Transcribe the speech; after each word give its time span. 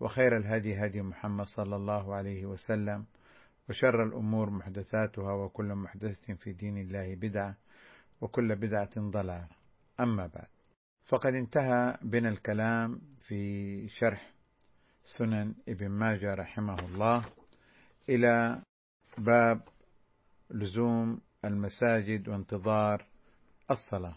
وخير 0.00 0.36
الهدي 0.36 0.86
هدي 0.86 1.02
محمد 1.02 1.46
صلى 1.46 1.76
الله 1.76 2.14
عليه 2.14 2.46
وسلم 2.46 3.06
وشر 3.68 4.02
الأمور 4.02 4.50
محدثاتها 4.50 5.32
وكل 5.32 5.74
محدثة 5.74 6.34
في 6.34 6.52
دين 6.52 6.78
الله 6.78 7.14
بدعة 7.14 7.56
وكل 8.20 8.56
بدعة 8.56 8.90
ضلالة. 8.98 9.48
أما 10.00 10.26
بعد 10.26 10.48
فقد 11.04 11.34
انتهى 11.34 11.98
بنا 12.02 12.28
الكلام 12.28 13.00
في 13.20 13.88
شرح 13.88 14.32
سنن 15.04 15.54
ابن 15.68 15.88
ماجه 15.88 16.34
رحمه 16.34 16.78
الله 16.78 17.24
إلى 18.08 18.62
باب 19.18 19.60
لزوم 20.50 21.20
المساجد 21.44 22.28
وانتظار 22.28 23.06
الصلاة. 23.70 24.16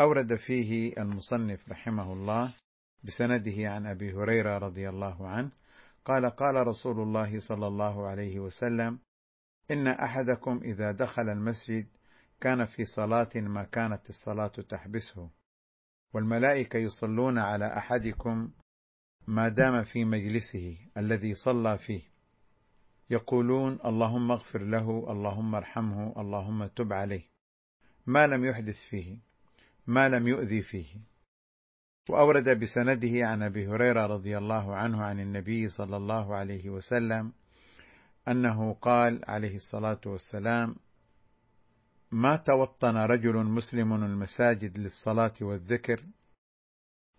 أورد 0.00 0.34
فيه 0.34 0.92
المصنف 0.98 1.68
رحمه 1.68 2.12
الله 2.12 2.52
بسنده 3.06 3.70
عن 3.70 3.86
أبي 3.86 4.12
هريرة 4.12 4.58
رضي 4.58 4.88
الله 4.88 5.28
عنه 5.28 5.50
قال 6.04 6.30
قال 6.30 6.66
رسول 6.66 7.00
الله 7.00 7.38
صلى 7.38 7.66
الله 7.66 8.06
عليه 8.06 8.40
وسلم 8.40 8.98
إن 9.70 9.86
أحدكم 9.86 10.60
إذا 10.64 10.92
دخل 10.92 11.28
المسجد 11.28 11.86
كان 12.40 12.64
في 12.64 12.84
صلاة 12.84 13.28
ما 13.34 13.64
كانت 13.64 14.08
الصلاة 14.08 14.46
تحبسه 14.68 15.30
والملائكة 16.14 16.78
يصلون 16.78 17.38
على 17.38 17.66
أحدكم 17.66 18.50
ما 19.26 19.48
دام 19.48 19.82
في 19.82 20.04
مجلسه 20.04 20.78
الذي 20.96 21.34
صلى 21.34 21.78
فيه 21.78 22.02
يقولون 23.10 23.78
اللهم 23.84 24.30
اغفر 24.30 24.62
له 24.62 25.12
اللهم 25.12 25.54
ارحمه 25.54 26.20
اللهم 26.20 26.66
تب 26.66 26.92
عليه 26.92 27.22
ما 28.06 28.26
لم 28.26 28.44
يحدث 28.44 28.84
فيه 28.90 29.18
ما 29.86 30.08
لم 30.08 30.28
يؤذي 30.28 30.62
فيه 30.62 31.00
وأورد 32.08 32.60
بسنده 32.60 33.26
عن 33.26 33.42
أبي 33.42 33.66
هريرة 33.66 34.06
رضي 34.06 34.38
الله 34.38 34.76
عنه 34.76 35.02
عن 35.04 35.20
النبي 35.20 35.68
صلى 35.68 35.96
الله 35.96 36.34
عليه 36.34 36.70
وسلم 36.70 37.32
أنه 38.28 38.72
قال 38.72 39.20
عليه 39.28 39.56
الصلاة 39.56 40.00
والسلام 40.06 40.76
ما 42.12 42.36
توطن 42.36 42.96
رجل 42.96 43.36
مسلم 43.36 43.94
المساجد 43.94 44.78
للصلاة 44.78 45.32
والذكر 45.40 46.00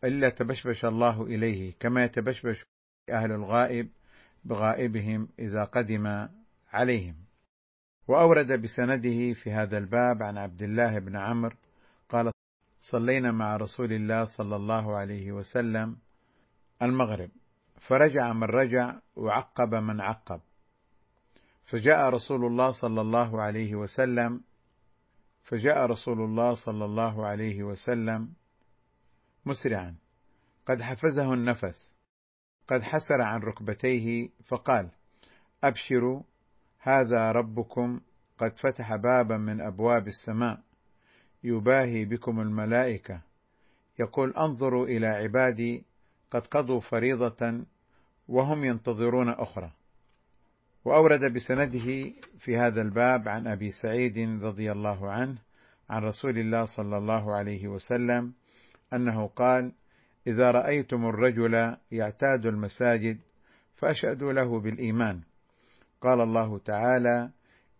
إلا 0.03 0.30
تبشبش 0.30 0.86
الله 0.86 1.24
إليه 1.24 1.74
كما 1.80 2.03
يتبشبش 2.03 2.64
أهل 3.09 3.31
الغائب 3.31 3.90
بغائبهم 4.46 5.30
إذا 5.40 5.64
قدم 5.64 6.28
عليهم. 6.74 7.16
وأورد 8.08 8.62
بسنده 8.62 9.34
في 9.34 9.52
هذا 9.52 9.78
الباب 9.78 10.24
عن 10.24 10.38
عبد 10.38 10.64
الله 10.64 11.00
بن 11.00 11.16
عمرو 11.16 11.56
صلينا 12.80 13.32
مع 13.32 13.58
رسول 13.58 13.94
الله 13.94 14.26
صلى 14.26 14.56
الله 14.56 14.98
عليه 14.98 15.32
وسلم 15.32 15.98
المغرب. 16.82 17.30
فرجع 17.88 18.34
من 18.34 18.44
رجع 18.44 19.00
وعقب 19.16 19.76
من 19.76 20.02
عقب. 20.02 20.42
فجاء 21.66 22.10
رسول 22.10 22.46
الله 22.46 22.72
صلى 22.72 23.02
الله 23.02 23.42
عليه 23.42 23.76
وسلم. 23.76 24.42
فجاء 25.44 25.86
رسول 25.86 26.22
الله 26.22 26.54
صلى 26.54 26.86
الله 26.86 27.28
عليه 27.28 27.64
وسلم 27.64 28.34
مسرعا. 29.46 29.96
قد 30.66 30.82
حفزه 30.82 31.34
النفس. 31.34 31.96
قد 32.68 32.82
حسر 32.82 33.22
عن 33.22 33.40
ركبتيه 33.40 34.30
فقال 34.48 34.90
أبشروا 35.64 36.24
هذا 36.80 37.32
ربكم 37.32 38.00
قد 38.38 38.52
فتح 38.58 38.96
بابا 38.96 39.38
من 39.38 39.62
أبواب 39.62 40.08
السماء. 40.08 40.66
يباهي 41.47 42.06
بكم 42.06 42.40
الملائكة. 42.40 43.22
يقول 44.00 44.34
انظروا 44.38 44.85
إلى 44.88 45.08
عبادي 45.08 45.84
قد 46.31 46.47
قضوا 46.47 46.80
فريضة 46.80 47.66
وهم 48.28 48.63
ينتظرون 48.63 49.30
أخرى. 49.30 49.72
وأورد 50.85 51.34
بسنده 51.34 52.13
في 52.40 52.58
هذا 52.58 52.81
الباب 52.81 53.28
عن 53.28 53.47
أبي 53.47 53.72
سعيد 53.72 54.44
رضي 54.44 54.72
الله 54.72 55.12
عنه 55.12 55.38
عن 55.90 56.02
رسول 56.03 56.38
الله 56.38 56.66
صلى 56.66 56.97
الله 56.97 57.35
عليه 57.35 57.68
وسلم 57.68 58.34
أنه 58.94 59.28
قال 59.28 59.72
إذا 60.28 60.52
رأيتم 60.52 61.06
الرجل 61.06 61.78
يعتاد 61.91 62.46
المساجد 62.46 63.18
فاشهدوا 63.75 64.34
له 64.34 64.59
بالإيمان. 64.59 65.22
قال 66.02 66.22
الله 66.22 66.59
تعالى 66.59 67.31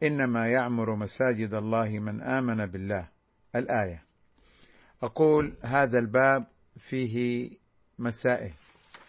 إنما 0.04 0.48
يعمر 0.48 0.96
مساجد 0.96 1.54
الله 1.54 2.00
من 2.00 2.22
آمن 2.22 2.66
بالله. 2.66 3.17
الآية. 3.56 4.04
أقول 5.04 5.58
هذا 5.64 6.00
الباب 6.00 6.48
فيه 6.80 7.50
مسائل. 8.00 8.54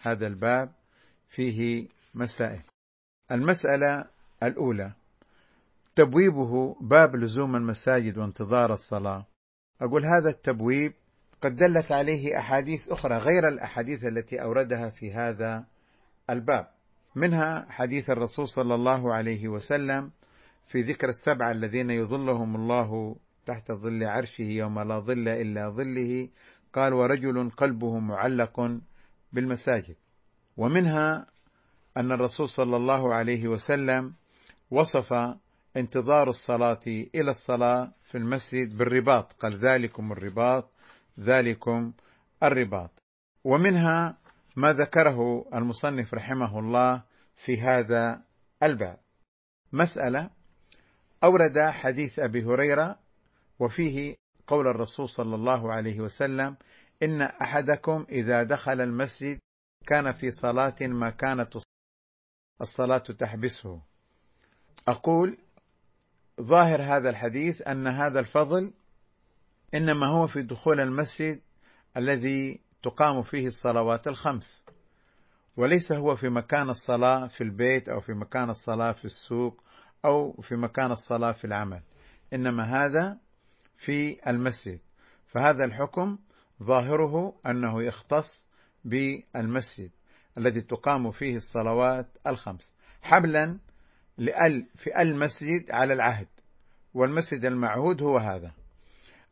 هذا 0.01 0.27
الباب 0.27 0.71
فيه 1.29 1.87
مسائل. 2.13 2.61
المسألة 3.31 4.05
الأولى 4.43 4.93
تبويبه 5.95 6.75
باب 6.81 7.15
لزوم 7.15 7.55
المساجد 7.55 8.17
وانتظار 8.17 8.73
الصلاة. 8.73 9.25
أقول 9.81 10.05
هذا 10.05 10.29
التبويب 10.29 10.93
قد 11.41 11.55
دلت 11.55 11.91
عليه 11.91 12.37
أحاديث 12.39 12.89
أخرى 12.89 13.17
غير 13.17 13.47
الأحاديث 13.47 14.03
التي 14.03 14.41
أوردها 14.41 14.89
في 14.89 15.13
هذا 15.13 15.65
الباب. 16.29 16.67
منها 17.15 17.65
حديث 17.69 18.09
الرسول 18.09 18.47
صلى 18.47 18.75
الله 18.75 19.13
عليه 19.13 19.47
وسلم 19.47 20.11
في 20.67 20.81
ذكر 20.81 21.07
السبعه 21.07 21.51
الذين 21.51 21.89
يظلهم 21.89 22.55
الله 22.55 23.15
تحت 23.49 23.71
ظل 23.71 24.03
عرشه 24.03 24.43
يوم 24.43 24.79
لا 24.79 24.99
ظل 24.99 25.27
إلا 25.27 25.69
ظله. 25.69 26.29
قال 26.73 26.93
ورجل 26.93 27.49
قلبه 27.49 27.99
معلق 27.99 28.79
بالمساجد. 29.33 29.95
ومنها 30.57 31.25
أن 31.97 32.11
الرسول 32.11 32.49
صلى 32.49 32.75
الله 32.77 33.13
عليه 33.13 33.47
وسلم 33.47 34.13
وصف 34.71 35.13
انتظار 35.77 36.29
الصلاة 36.29 36.85
إلى 36.87 37.31
الصلاة 37.31 37.91
في 38.11 38.17
المسجد 38.17 38.77
بالرباط. 38.77 39.33
قال 39.33 39.57
ذلكم 39.57 40.11
الرباط 40.11 40.71
ذلكم 41.19 41.93
الرباط. 42.43 42.91
ومنها 43.43 44.17
ما 44.55 44.73
ذكره 44.73 45.45
المصنف 45.53 46.13
رحمه 46.13 46.59
الله 46.59 47.03
في 47.45 47.61
هذا 47.61 48.21
الباب. 48.63 48.97
مسألة 49.73 50.29
أورد 51.23 51.59
حديث 51.59 52.19
أبي 52.19 52.43
هريرة 52.43 53.08
وفيه 53.59 54.15
قول 54.47 54.67
الرسول 54.67 55.09
صلى 55.09 55.35
الله 55.35 55.73
عليه 55.73 55.99
وسلم 55.99 56.57
إن 57.03 57.21
أحدكم 57.21 58.05
إذا 58.09 58.43
دخل 58.43 58.81
المسجد 58.81 59.39
كان 59.87 60.11
في 60.11 60.29
صلاة 60.31 60.75
ما 60.81 61.09
كانت 61.09 61.57
الصلاة 62.61 62.97
تحبسه. 62.97 63.81
أقول 64.87 65.37
ظاهر 66.41 66.81
هذا 66.83 67.09
الحديث 67.09 67.67
أن 67.67 67.87
هذا 67.87 68.19
الفضل 68.19 68.73
إنما 69.73 70.07
هو 70.07 70.27
في 70.27 70.41
دخول 70.41 70.81
المسجد 70.81 71.41
الذي 71.97 72.61
تقام 72.83 73.21
فيه 73.21 73.47
الصلوات 73.47 74.07
الخمس 74.07 74.65
وليس 75.57 75.91
هو 75.91 76.15
في 76.15 76.29
مكان 76.29 76.69
الصلاة 76.69 77.27
في 77.27 77.41
البيت 77.41 77.89
أو 77.89 77.99
في 77.99 78.13
مكان 78.13 78.49
الصلاة 78.49 78.91
في 78.91 79.05
السوق 79.05 79.63
أو 80.05 80.31
في 80.41 80.55
مكان 80.55 80.91
الصلاة 80.91 81.31
في 81.31 81.45
العمل. 81.45 81.81
إنما 82.33 82.63
هذا 82.63 83.17
في 83.85 84.29
المسجد. 84.29 84.79
فهذا 85.27 85.65
الحكم 85.65 86.17
ظاهره 86.63 87.39
أنه 87.45 87.83
يختص 87.83 88.49
بالمسجد 88.85 89.91
الذي 90.37 90.61
تقام 90.61 91.11
فيه 91.11 91.35
الصلوات 91.35 92.07
الخمس. 92.27 92.75
حبلا 93.01 93.59
لأل 94.17 94.67
في 94.75 95.01
المسجد 95.01 95.71
على 95.71 95.93
العهد 95.93 96.27
والمسجد 96.93 97.45
المعهود 97.45 98.01
هو 98.01 98.17
هذا. 98.17 98.51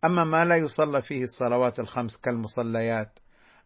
أما 0.05 0.23
ما 0.23 0.45
لا 0.45 0.55
يصلى 0.55 1.01
فيه 1.01 1.23
الصلوات 1.23 1.79
الخمس 1.79 2.17
كالمصليات 2.17 3.19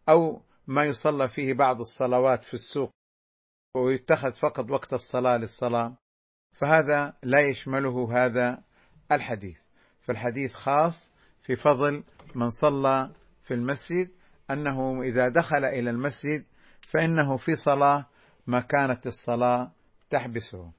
أو 0.08 0.42
ما 0.66 0.84
يصلى 0.84 1.28
فيه 1.28 1.54
بعض 1.54 1.80
الصلوات 1.80 2.44
في 2.44 2.54
السوق 2.54 2.90
ويتخذ 3.76 4.32
فقط 4.32 4.70
وقت 4.70 4.92
الصلاة 4.92 5.36
للصلاة 5.36 5.96
فهذا 6.52 7.16
لا 7.22 7.40
يشمله 7.40 8.24
هذا 8.24 8.62
الحديث. 9.12 9.61
فالحديث 10.02 10.54
خاص 10.54 11.10
في 11.42 11.56
فضل 11.56 12.04
من 12.34 12.50
صلى 12.50 13.10
في 13.42 13.54
المسجد 13.54 14.10
أنه 14.50 15.02
إذا 15.02 15.28
دخل 15.28 15.64
إلى 15.64 15.90
المسجد 15.90 16.44
فإنه 16.80 17.36
في 17.36 17.56
صلاة 17.56 18.06
ما 18.46 18.60
كانت 18.60 19.06
الصلاة 19.06 19.72
تحبسه. 20.10 20.72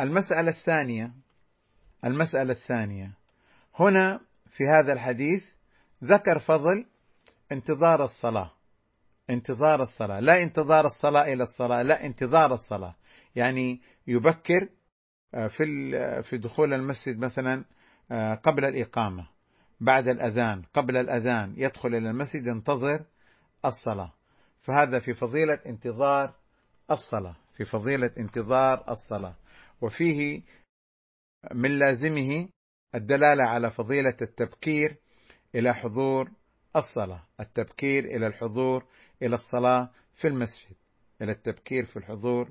المسألة 0.00 0.50
الثانية 0.50 1.12
المسألة 2.04 2.50
الثانية 2.50 3.12
هنا 3.74 4.20
في 4.46 4.64
هذا 4.64 4.92
الحديث 4.92 5.52
ذكر 6.04 6.38
فضل 6.38 6.86
انتظار 7.52 8.04
الصلاة. 8.04 8.50
انتظار 9.30 9.82
الصلاة 9.82 10.20
لا 10.20 10.42
انتظار 10.42 10.84
الصلاة 10.84 11.22
إلى 11.22 11.42
الصلاة 11.42 11.82
لا 11.82 12.04
انتظار 12.06 12.54
الصلاة. 12.54 12.94
يعني 13.36 13.80
يبكر 14.06 14.68
آه، 15.34 15.46
في 15.46 15.64
في 16.22 16.38
دخول 16.38 16.74
المسجد 16.74 17.18
مثلا 17.18 17.54
آه، 17.54 17.64
قبل 18.42 18.64
الإقامة 18.64 19.28
بعد 19.80 20.08
الأذان 20.08 20.62
قبل 20.74 20.96
الأذان 20.96 21.54
يدخل 21.56 21.88
إلى 21.88 22.10
المسجد 22.10 22.46
ينتظر 22.46 23.04
الصلاة. 23.64 24.12
فهذا 24.60 24.98
في 24.98 25.14
فضيلة 25.14 25.58
انتظار 25.66 26.34
الصلاة 26.90 27.36
في 27.56 27.64
فضيلة 27.64 28.10
انتظار 28.18 28.84
الصلاة. 28.90 29.34
وفيه 29.80 30.42
من 31.52 31.78
لازمه 31.78 32.48
الدلالة 32.94 33.44
على 33.44 33.70
فضيلة 33.70 34.16
التبكير 34.22 34.96
إلى 35.54 35.74
حضور 35.74 36.30
الصلاة 36.76 37.22
التبكير 37.40 38.04
إلى 38.04 38.26
الحضور 38.26 38.84
إلى 39.22 39.34
الصلاة 39.34 39.90
في 40.14 40.28
المسجد 40.28 40.76
إلى 41.22 41.32
التبكير 41.32 41.84
في 41.84 41.96
الحضور 41.96 42.50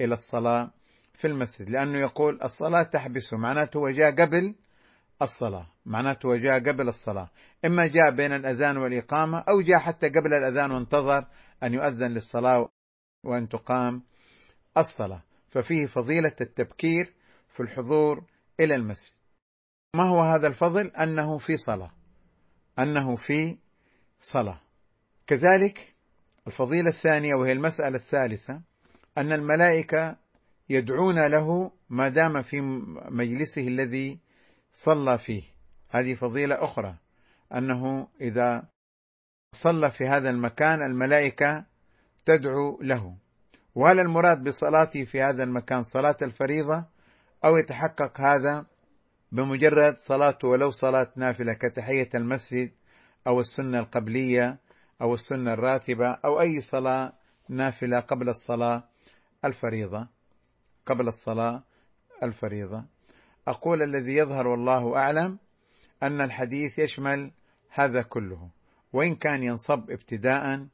إلى 0.00 0.14
الصلاة 0.14 0.70
في 1.14 1.26
المسجد. 1.26 1.70
لأنه 1.70 2.00
يقول 2.00 2.42
الصلاة 2.42 2.82
تحبسه 2.82 3.36
معناته 3.36 3.78
هو 3.78 3.90
جاء 3.90 4.10
قبل 4.10 4.54
الصلاة 5.22 5.66
معناته 5.86 6.36
جاء 6.36 6.58
قبل 6.58 6.88
الصلاة. 6.88 7.28
إما 7.64 7.86
جاء 7.86 8.10
بين 8.10 8.32
الأذان 8.32 8.76
والإقامة 8.76 9.38
أو 9.38 9.60
جاء 9.60 9.78
حتى 9.78 10.08
قبل 10.08 10.34
الأذان 10.34 10.70
وانتظر 10.70 11.26
أن 11.62 11.74
يؤذن 11.74 12.10
للصلاة 12.10 12.68
وأن 13.24 13.48
تقام 13.48 14.02
الصلاة. 14.76 15.22
ففيه 15.50 15.86
فضيلة 15.86 16.36
التبكير 16.40 17.12
في 17.48 17.60
الحضور 17.60 18.24
إلى 18.60 18.74
المسجد. 18.74 19.12
ما 19.96 20.08
هو 20.08 20.20
هذا 20.22 20.46
الفضل؟ 20.46 20.86
أنه 20.86 21.38
في 21.38 21.56
صلاة. 21.56 21.90
أنه 22.78 23.16
في 23.16 23.58
صلاة. 24.20 24.60
كذلك 25.26 25.94
الفضيلة 26.46 26.88
الثانية 26.88 27.34
وهي 27.34 27.52
المسألة 27.52 27.96
الثالثة 27.96 28.62
أن 29.18 29.32
الملائكة 29.32 30.16
يدعون 30.68 31.26
له 31.26 31.72
ما 31.90 32.08
دام 32.08 32.42
في 32.42 32.60
مجلسه 33.10 33.68
الذي 33.68 34.18
صلى 34.72 35.18
فيه. 35.18 35.42
هذه 35.90 36.14
فضيلة 36.14 36.64
أخرى 36.64 36.96
أنه 37.54 38.08
إذا 38.20 38.68
صلى 39.54 39.90
في 39.90 40.04
هذا 40.04 40.30
المكان 40.30 40.82
الملائكة 40.82 41.64
تدعو 42.26 42.78
له. 42.82 43.16
وهل 43.74 44.00
المراد 44.00 44.44
بصلاته 44.44 45.04
في 45.04 45.22
هذا 45.22 45.42
المكان 45.42 45.82
صلاة 45.82 46.16
الفريضة 46.22 46.86
أو 47.44 47.56
يتحقق 47.56 48.20
هذا 48.20 48.66
بمجرد 49.32 49.98
صلاته 49.98 50.48
ولو 50.48 50.70
صلاة 50.70 51.12
نافلة 51.16 51.52
كتحية 51.54 52.08
المسجد 52.14 52.70
أو 53.26 53.40
السنة 53.40 53.78
القبلية 53.78 54.58
أو 55.02 55.14
السنة 55.14 55.52
الراتبة 55.52 56.18
أو 56.24 56.40
أي 56.40 56.60
صلاة 56.60 57.12
نافلة 57.48 58.00
قبل 58.00 58.28
الصلاة 58.28 58.84
الفريضة؟ 59.44 60.08
قبل 60.86 61.08
الصلاة 61.08 61.62
الفريضة. 62.22 62.84
أقول 63.48 63.82
الذي 63.82 64.16
يظهر 64.16 64.46
والله 64.46 64.96
أعلم 64.96 65.38
أن 66.02 66.20
الحديث 66.20 66.78
يشمل 66.78 67.30
هذا 67.70 68.02
كله 68.02 68.48
وإن 68.92 69.14
كان 69.14 69.42
ينصب 69.42 69.90
ابتداء 69.90 70.66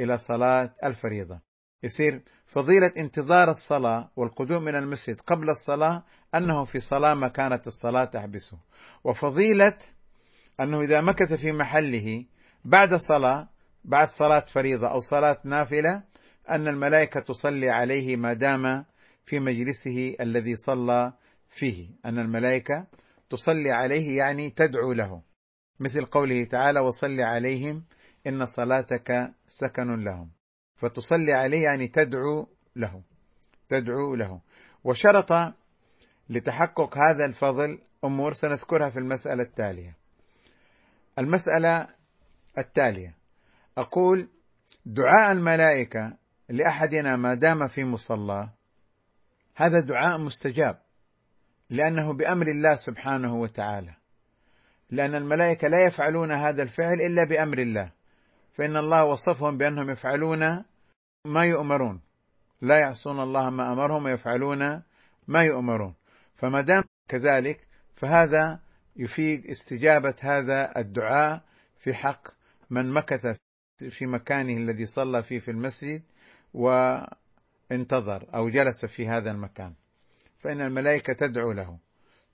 إلى 0.00 0.18
صلاة 0.18 0.74
الفريضة. 0.84 1.40
يصير 1.82 2.22
فضيلة 2.46 2.92
انتظار 2.96 3.50
الصلاة 3.50 4.10
والقدوم 4.16 4.64
من 4.64 4.74
المسجد 4.76 5.20
قبل 5.20 5.50
الصلاة 5.50 6.02
أنه 6.34 6.64
في 6.64 6.80
صلاة 6.80 7.14
ما 7.14 7.28
كانت 7.28 7.66
الصلاة 7.66 8.04
تحبسه. 8.04 8.58
وفضيلة 9.04 9.76
أنه 10.60 10.80
إذا 10.80 11.00
مكث 11.00 11.32
في 11.32 11.52
محله 11.52 12.24
بعد 12.64 12.94
صلاة 12.94 13.48
بعد 13.84 14.06
صلاة 14.06 14.40
فريضة 14.40 14.88
أو 14.88 14.98
صلاة 14.98 15.38
نافلة 15.44 16.02
أن 16.50 16.68
الملائكة 16.68 17.20
تصلي 17.20 17.70
عليه 17.70 18.16
ما 18.16 18.32
دام 18.32 18.84
في 19.24 19.40
مجلسه 19.40 20.16
الذي 20.20 20.56
صلى 20.56 21.12
فيه 21.54 21.88
أن 22.06 22.18
الملائكة 22.18 22.86
تصلي 23.30 23.70
عليه 23.70 24.18
يعني 24.18 24.50
تدعو 24.50 24.92
له. 24.92 25.22
مثل 25.80 26.04
قوله 26.04 26.44
تعالى 26.44 26.80
وصل 26.80 27.20
عليهم 27.20 27.84
إن 28.26 28.46
صلاتك 28.46 29.32
سكن 29.48 30.04
لهم. 30.04 30.30
فتصلي 30.76 31.32
عليه 31.32 31.62
يعني 31.62 31.88
تدعو 31.88 32.48
له 32.76 33.02
تدعو 33.68 34.14
له. 34.14 34.40
وشرط 34.84 35.54
لتحقق 36.28 36.98
هذا 36.98 37.24
الفضل 37.24 37.78
أمور 38.04 38.32
سنذكرها 38.32 38.90
في 38.90 38.98
المسألة 38.98 39.42
التالية. 39.42 39.96
المسألة 41.18 41.88
التالية 42.58 43.14
أقول 43.78 44.28
دعاء 44.86 45.32
الملائكة 45.32 46.16
لأحدنا 46.48 47.16
ما 47.16 47.34
دام 47.34 47.66
في 47.66 47.84
مصلاه 47.84 48.52
هذا 49.56 49.80
دعاء 49.80 50.18
مستجاب. 50.18 50.83
لأنه 51.70 52.12
بأمر 52.12 52.48
الله 52.48 52.74
سبحانه 52.74 53.34
وتعالى. 53.34 53.94
لأن 54.90 55.14
الملائكة 55.14 55.68
لا 55.68 55.84
يفعلون 55.86 56.32
هذا 56.32 56.62
الفعل 56.62 57.00
إلا 57.00 57.24
بأمر 57.24 57.58
الله. 57.58 57.92
فإن 58.52 58.76
الله 58.76 59.04
وصفهم 59.04 59.58
بأنهم 59.58 59.90
يفعلون 59.90 60.64
ما 61.24 61.44
يؤمرون. 61.44 62.00
لا 62.60 62.78
يعصون 62.78 63.20
الله 63.20 63.50
ما 63.50 63.72
أمرهم 63.72 64.04
ويفعلون 64.04 64.82
ما 65.28 65.42
يؤمرون. 65.42 65.94
فما 66.34 66.60
دام 66.60 66.84
كذلك 67.08 67.66
فهذا 67.96 68.60
يفيد 68.96 69.46
استجابة 69.46 70.14
هذا 70.20 70.72
الدعاء 70.76 71.42
في 71.76 71.94
حق 71.94 72.28
من 72.70 72.92
مكث 72.92 73.36
في 73.88 74.06
مكانه 74.06 74.56
الذي 74.56 74.86
صلى 74.86 75.22
فيه 75.22 75.38
في 75.38 75.50
المسجد 75.50 76.02
وانتظر 76.54 78.34
أو 78.34 78.48
جلس 78.48 78.86
في 78.86 79.08
هذا 79.08 79.30
المكان. 79.30 79.74
فإن 80.44 80.60
الملائكة 80.60 81.12
تدعو 81.12 81.52
له. 81.52 81.78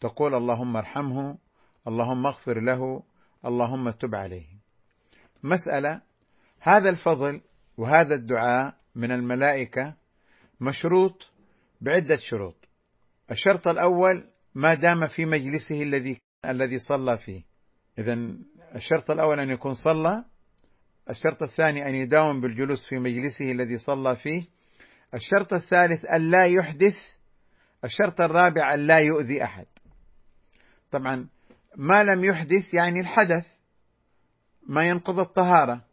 تقول 0.00 0.34
اللهم 0.34 0.76
ارحمه 0.76 1.38
اللهم 1.88 2.26
اغفر 2.26 2.60
له 2.60 3.02
اللهم 3.44 3.90
تب 3.90 4.14
عليه. 4.14 4.46
مسألة 5.42 6.02
هذا 6.60 6.88
الفضل 6.90 7.40
وهذا 7.76 8.14
الدعاء 8.14 8.74
من 8.94 9.12
الملائكة 9.12 9.94
مشروط 10.60 11.32
بعدة 11.80 12.16
شروط. 12.16 12.68
الشرط 13.30 13.68
الأول 13.68 14.24
ما 14.54 14.74
دام 14.74 15.06
في 15.06 15.24
مجلسه 15.24 15.82
الذي 15.82 16.20
الذي 16.44 16.78
صلى 16.78 17.18
فيه. 17.18 17.42
إذا 17.98 18.14
الشرط 18.74 19.10
الأول 19.10 19.40
أن 19.40 19.50
يكون 19.50 19.72
صلى. 19.72 20.24
الشرط 21.10 21.42
الثاني 21.42 21.88
أن 21.88 21.94
يداوم 21.94 22.40
بالجلوس 22.40 22.88
في 22.88 22.98
مجلسه 22.98 23.52
الذي 23.52 23.76
صلى 23.76 24.16
فيه. 24.16 24.42
الشرط 25.14 25.52
الثالث 25.52 26.04
أن 26.04 26.30
لا 26.30 26.46
يحدث 26.46 27.19
الشرط 27.84 28.20
الرابع 28.20 28.74
أن 28.74 28.86
لا 28.86 28.98
يؤذي 28.98 29.44
أحد. 29.44 29.66
طبعا 30.90 31.26
ما 31.76 32.04
لم 32.04 32.24
يحدث 32.24 32.74
يعني 32.74 33.00
الحدث 33.00 33.60
ما 34.66 34.88
ينقض 34.88 35.18
الطهارة 35.18 35.84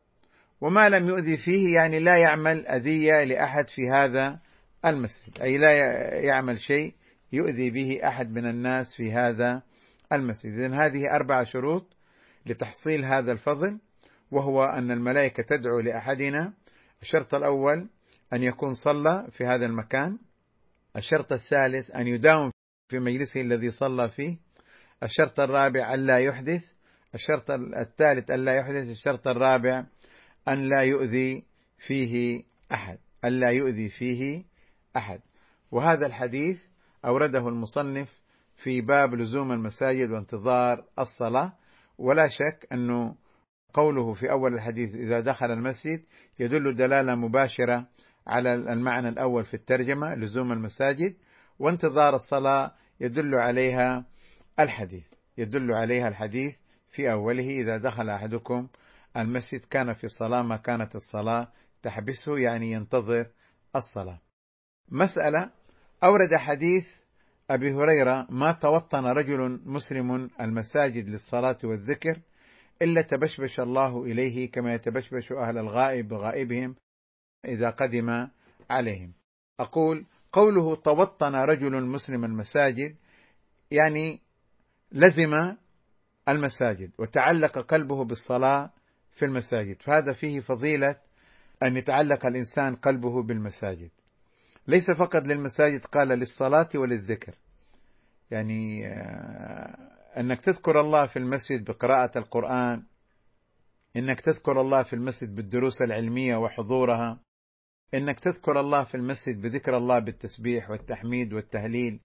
وما 0.61 0.89
لم 0.89 1.07
يؤذي 1.07 1.37
فيه 1.37 1.75
يعني 1.75 1.99
لا 1.99 2.17
يعمل 2.17 2.67
أذية 2.67 3.23
لأحد 3.23 3.67
في 3.67 3.81
هذا 3.89 4.39
المسجد 4.85 5.41
أي 5.41 5.57
لا 5.57 5.71
يعمل 6.23 6.59
شيء 6.59 6.93
يؤذي 7.33 7.69
به 7.69 8.07
أحد 8.07 8.31
من 8.31 8.49
الناس 8.49 8.95
في 8.95 9.11
هذا 9.11 9.61
المسجد. 10.13 10.51
إذن 10.51 10.73
هذه 10.73 11.05
أربع 11.15 11.43
شروط 11.43 11.97
لتحصيل 12.45 13.05
هذا 13.05 13.31
الفضل 13.31 13.79
وهو 14.31 14.63
أن 14.63 14.91
الملائكة 14.91 15.43
تدعو 15.43 15.79
لأحدنا. 15.79 16.53
الشرط 17.01 17.35
الأول 17.35 17.89
أن 18.33 18.43
يكون 18.43 18.73
صلى 18.73 19.27
في 19.31 19.45
هذا 19.45 19.65
المكان. 19.65 20.17
الشرط 20.97 21.33
الثالث 21.33 21.91
أن 21.91 22.07
يداوم 22.07 22.51
في 22.89 22.99
مجلسه 22.99 23.41
الذي 23.41 23.69
صلى 23.69 24.09
فيه. 24.09 24.37
الشرط 25.03 25.39
الرابع 25.39 25.93
أن 25.93 26.05
لا 26.05 26.17
يحدث. 26.17 26.73
الشرط 27.15 27.51
الثالث 27.51 28.31
أن 28.31 28.45
لا 28.45 28.55
يحدث. 28.55 28.89
الشرط 28.89 29.27
الرابع 29.27 29.85
أن 30.47 30.69
لا 30.69 30.81
يؤذي 30.81 31.43
فيه 31.77 32.43
أحد. 32.71 32.97
أن 33.25 33.39
لا 33.39 33.49
يؤذي 33.49 33.89
فيه 33.89 34.43
أحد. 34.97 35.19
وهذا 35.71 36.05
الحديث 36.05 36.63
أورده 37.05 37.47
المصنف 37.47 38.21
في 38.55 38.81
باب 38.81 39.15
لزوم 39.15 39.51
المساجد 39.51 40.11
وانتظار 40.11 40.85
الصلاة. 40.99 41.53
ولا 41.97 42.27
شك 42.27 42.67
أنه 42.71 43.15
قوله 43.73 44.13
في 44.13 44.31
أول 44.31 44.53
الحديث 44.53 44.95
إذا 44.95 45.19
دخل 45.19 45.45
المسجد 45.45 46.03
يدل 46.39 46.75
دلالة 46.75 47.15
مباشرة 47.15 47.87
على 48.27 48.53
المعنى 48.53 49.09
الأول 49.09 49.43
في 49.43 49.53
الترجمة 49.53 50.15
لزوم 50.15 50.51
المساجد 50.51 51.15
وانتظار 51.59 52.15
الصلاة 52.15 52.71
يدل 52.99 53.35
عليها 53.35 54.05
الحديث. 54.59 55.05
يدل 55.37 55.73
عليها 55.73 56.07
الحديث 56.07 56.57
في 56.89 57.11
أوله 57.11 57.49
إذا 57.49 57.77
دخل 57.77 58.09
أحدكم 58.09 58.67
المسجد 59.17 59.65
كان 59.69 59.93
في 59.93 60.07
صلاة 60.07 60.41
ما 60.41 60.57
كانت 60.57 60.95
الصلاة 60.95 61.51
تحبسه 61.83 62.37
يعني 62.37 62.71
ينتظر 62.71 63.27
الصلاة. 63.75 64.19
مسألة 64.91 65.51
أورد 66.03 66.35
حديث 66.35 67.07
أبي 67.49 67.73
هريرة 67.73 68.27
ما 68.29 68.51
توطن 68.51 69.05
رجل 69.05 69.61
مسلم 69.65 70.29
المساجد 70.41 71.09
للصلاة 71.09 71.57
والذكر 71.63 72.21
إلا 72.81 73.01
تبشبش 73.01 73.59
الله 73.59 74.03
إليه 74.03 74.51
كما 74.51 74.73
يتبشبش 74.73 75.31
أهل 75.31 75.57
الغائب 75.57 76.07
بغائبهم. 76.07 76.75
إذا 77.45 77.69
قدم 77.69 78.27
عليهم. 78.69 79.13
أقول 79.59 80.05
قوله 80.31 80.75
توطن 80.75 81.35
رجل 81.35 81.85
مسلم 81.85 82.25
المساجد 82.25 82.95
يعني 83.71 84.21
لزم 84.91 85.55
المساجد 86.29 86.91
وتعلق 86.97 87.59
قلبه 87.59 88.05
بالصلاة 88.05 88.71
في 89.11 89.25
المساجد 89.25 89.81
فهذا 89.81 90.13
فيه 90.13 90.39
فضيلة 90.39 90.95
أن 91.63 91.77
يتعلق 91.77 92.25
الإنسان 92.25 92.75
قلبه 92.75 93.23
بالمساجد. 93.23 93.89
ليس 94.67 94.85
فقط 94.99 95.27
للمساجد 95.27 95.85
قال 95.85 96.07
للصلاة 96.07 96.69
وللذكر. 96.75 97.35
يعني 98.31 98.87
آه، 98.87 99.97
أنك 100.17 100.41
تذكر 100.41 100.79
الله 100.81 101.05
في 101.05 101.19
المسجد 101.19 101.65
بقراءة 101.71 102.17
القرآن 102.17 102.83
إنك 103.95 104.19
تذكر 104.19 104.61
الله 104.61 104.83
في 104.83 104.93
المسجد 104.93 105.35
بالدروس 105.35 105.81
العلمية 105.81 106.35
وحضورها 106.35 107.19
إنك 107.93 108.19
تذكر 108.19 108.59
الله 108.59 108.83
في 108.83 108.95
المسجد 108.95 109.41
بذكر 109.41 109.77
الله 109.77 109.99
بالتسبيح 109.99 110.69
والتحميد 110.69 111.33
والتهليل. 111.33 111.99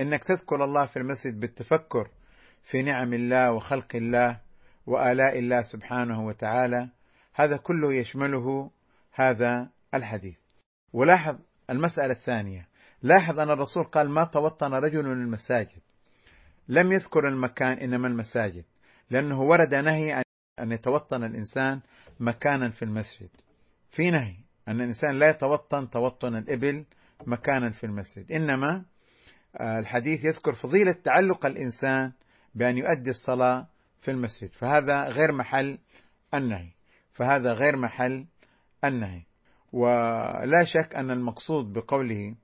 إنك 0.00 0.24
تذكر 0.24 0.64
الله 0.64 0.86
في 0.86 0.96
المسجد 0.96 1.40
بالتفكر 1.40 2.10
في 2.62 2.82
نعم 2.82 3.14
الله 3.14 3.52
وخلق 3.52 3.96
الله 3.96 4.40
وآلاء 4.86 5.38
الله 5.38 5.62
سبحانه 5.62 6.26
وتعالى. 6.26 6.90
هذا 7.34 7.56
كله 7.56 7.94
يشمله 7.94 8.70
هذا 9.12 9.70
الحديث. 9.94 10.38
ولاحظ 10.92 11.38
المسألة 11.70 12.12
الثانية. 12.12 12.68
لاحظ 13.02 13.40
أن 13.40 13.50
الرسول 13.50 13.84
قال 13.84 14.10
ما 14.10 14.24
توطن 14.24 14.74
رجل 14.74 15.06
المساجد 15.06 15.80
لم 16.68 16.92
يذكر 16.92 17.28
المكان 17.28 17.72
إنما 17.72 18.08
المساجد 18.08 18.64
لأنه 19.10 19.40
ورد 19.40 19.74
نهي 19.74 20.22
أن 20.58 20.72
يتوطن 20.72 21.24
الإنسان 21.24 21.80
مكانا 22.20 22.70
في 22.70 22.84
المسجد. 22.84 23.28
في 23.90 24.10
نهي. 24.10 24.45
أن 24.68 24.80
الإنسان 24.80 25.18
لا 25.18 25.28
يتوطن 25.30 25.90
توطن 25.90 26.36
الإبل 26.36 26.84
مكانا 27.26 27.70
في 27.70 27.84
المسجد. 27.84 28.32
إنما 28.32 28.84
آه، 29.60 29.78
الحديث 29.78 30.24
يذكر 30.24 30.52
فضيلة 30.52 30.92
تعلق 30.92 31.46
الإنسان 31.46 32.12
بأن 32.54 32.78
يؤدي 32.78 33.10
الصلاة 33.10 33.68
في 34.00 34.10
المسجد. 34.10 34.48
فهذا 34.48 35.02
غير 35.08 35.32
محل 35.32 35.78
النهي. 36.34 36.68
فهذا 37.12 37.52
غير 37.52 37.76
محل 37.76 38.26
النهي. 38.84 39.22
ولا 39.72 40.64
شك 40.64 40.94
أن 40.94 41.10
المقصود 41.10 41.72
بقوله 41.72 42.34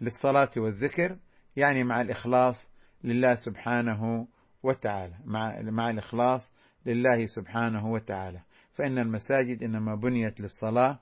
للصلاة 0.00 0.50
والذكر 0.56 1.18
يعني 1.56 1.84
مع 1.84 2.00
الإخلاص 2.00 2.70
لله 3.04 3.34
سبحانه 3.34 4.26
وتعالى. 4.62 5.14
مع, 5.24 5.60
مع 5.60 5.90
الإخلاص 5.90 6.52
لله 6.86 7.26
سبحانه 7.26 7.92
وتعالى. 7.92 8.40
فإن 8.74 8.98
المساجد 8.98 9.62
إنما 9.62 9.94
بنيت 9.94 10.40
للصلاة 10.40 10.98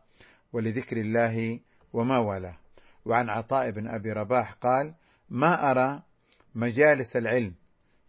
ولذكر 0.52 0.96
الله 0.96 1.60
وما 1.92 2.18
والاه. 2.18 2.56
وعن 3.04 3.28
عطاء 3.28 3.70
بن 3.70 3.88
أبي 3.88 4.12
رباح 4.12 4.52
قال 4.52 4.94
ما 5.28 5.70
أرى 5.70 6.02
مجالس 6.54 7.16
العلم 7.16 7.54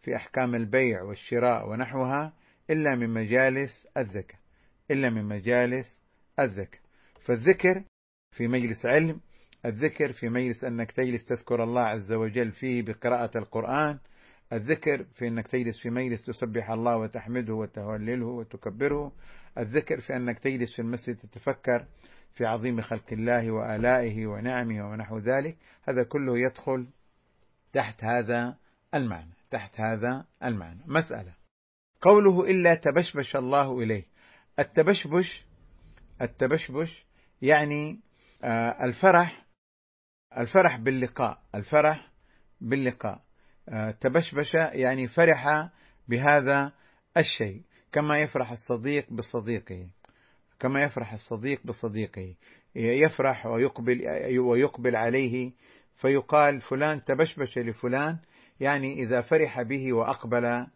في 0.01 0.15
أحكام 0.15 0.55
البيع 0.55 1.01
والشراء 1.01 1.69
ونحوها 1.69 2.33
إلا 2.69 2.95
من 2.95 3.10
مجالس 3.10 3.88
الذكر 3.98 4.38
إلا 4.91 5.10
من 5.10 5.25
مجالس 5.25 6.01
الذكر. 6.39 6.79
فالذكر 7.21 7.83
في 8.31 8.48
مجلس 8.48 8.86
علم 8.86 9.19
الذكر 9.65 10.12
في 10.12 10.29
مجلس 10.29 10.63
أنك 10.63 10.91
تجلس 10.91 11.25
تذكر 11.25 11.63
الله 11.63 11.81
عز 11.81 12.13
وجل 12.13 12.51
فيه 12.51 12.81
بقراءة 12.81 13.38
القرآن 13.38 14.00
الذكر 14.53 15.03
في 15.03 15.27
أنك 15.27 15.48
تجلس 15.48 15.79
في 15.79 15.89
مجلس 15.89 16.21
تسبح 16.21 16.71
الله 16.71 16.98
وتحمده 16.98 17.53
وتهلله 17.53 18.25
وتكبره 18.25 19.12
الذكر 19.57 20.00
في 20.00 20.15
أنك 20.15 20.39
تجلس 20.39 20.74
في 20.75 20.81
المسجد 20.81 21.15
تتفكر 21.15 21.86
في 22.33 22.45
عظيم 22.45 22.81
خلق 22.81 23.05
الله 23.11 23.51
وآلائه 23.51 24.27
ونعمه 24.27 24.89
ونحو 24.91 25.17
ذلك 25.17 25.57
هذا 25.83 26.03
كله 26.03 26.39
يدخل 26.39 26.88
تحت 27.73 28.03
هذا 28.03 28.57
المعنى 28.93 29.41
تحت 29.51 29.79
هذا 29.79 30.25
المعنى. 30.43 30.83
مسألة. 30.85 31.33
قوله 32.01 32.45
إلا 32.45 32.75
تبشبش 32.75 33.35
الله 33.35 33.79
إليه. 33.79 34.05
التبشبش 34.59 35.45
التبشبش 36.21 37.05
يعني 37.41 38.00
آه، 38.43 38.85
الفرح 38.85 39.45
الفرح 40.38 40.77
باللقاء 40.77 41.41
الفرح 41.55 42.11
باللقاء. 42.61 43.21
آه، 43.69 43.91
تبشبش 43.91 44.53
يعني 44.53 45.07
فرح 45.07 45.69
بهذا 46.07 46.73
الشيء 47.17 47.61
كما 47.91 48.19
يفرح 48.19 48.51
الصديق 48.51 49.13
بصديقه. 49.13 49.89
كما 50.61 50.83
يفرح 50.83 51.13
الصديق 51.13 51.61
بصديقه. 51.65 52.35
يفرح 52.75 53.45
ويقبل 53.45 54.01
ويقبل 54.39 54.95
عليه 54.95 55.51
فيقال 55.95 56.61
فلان 56.61 57.03
تبشبش 57.03 57.57
لفلان 57.57 58.17
يعني 58.59 58.93
إذا 58.93 59.21
فرح 59.21 59.61
به 59.61 59.93
وأقبل 59.93 60.67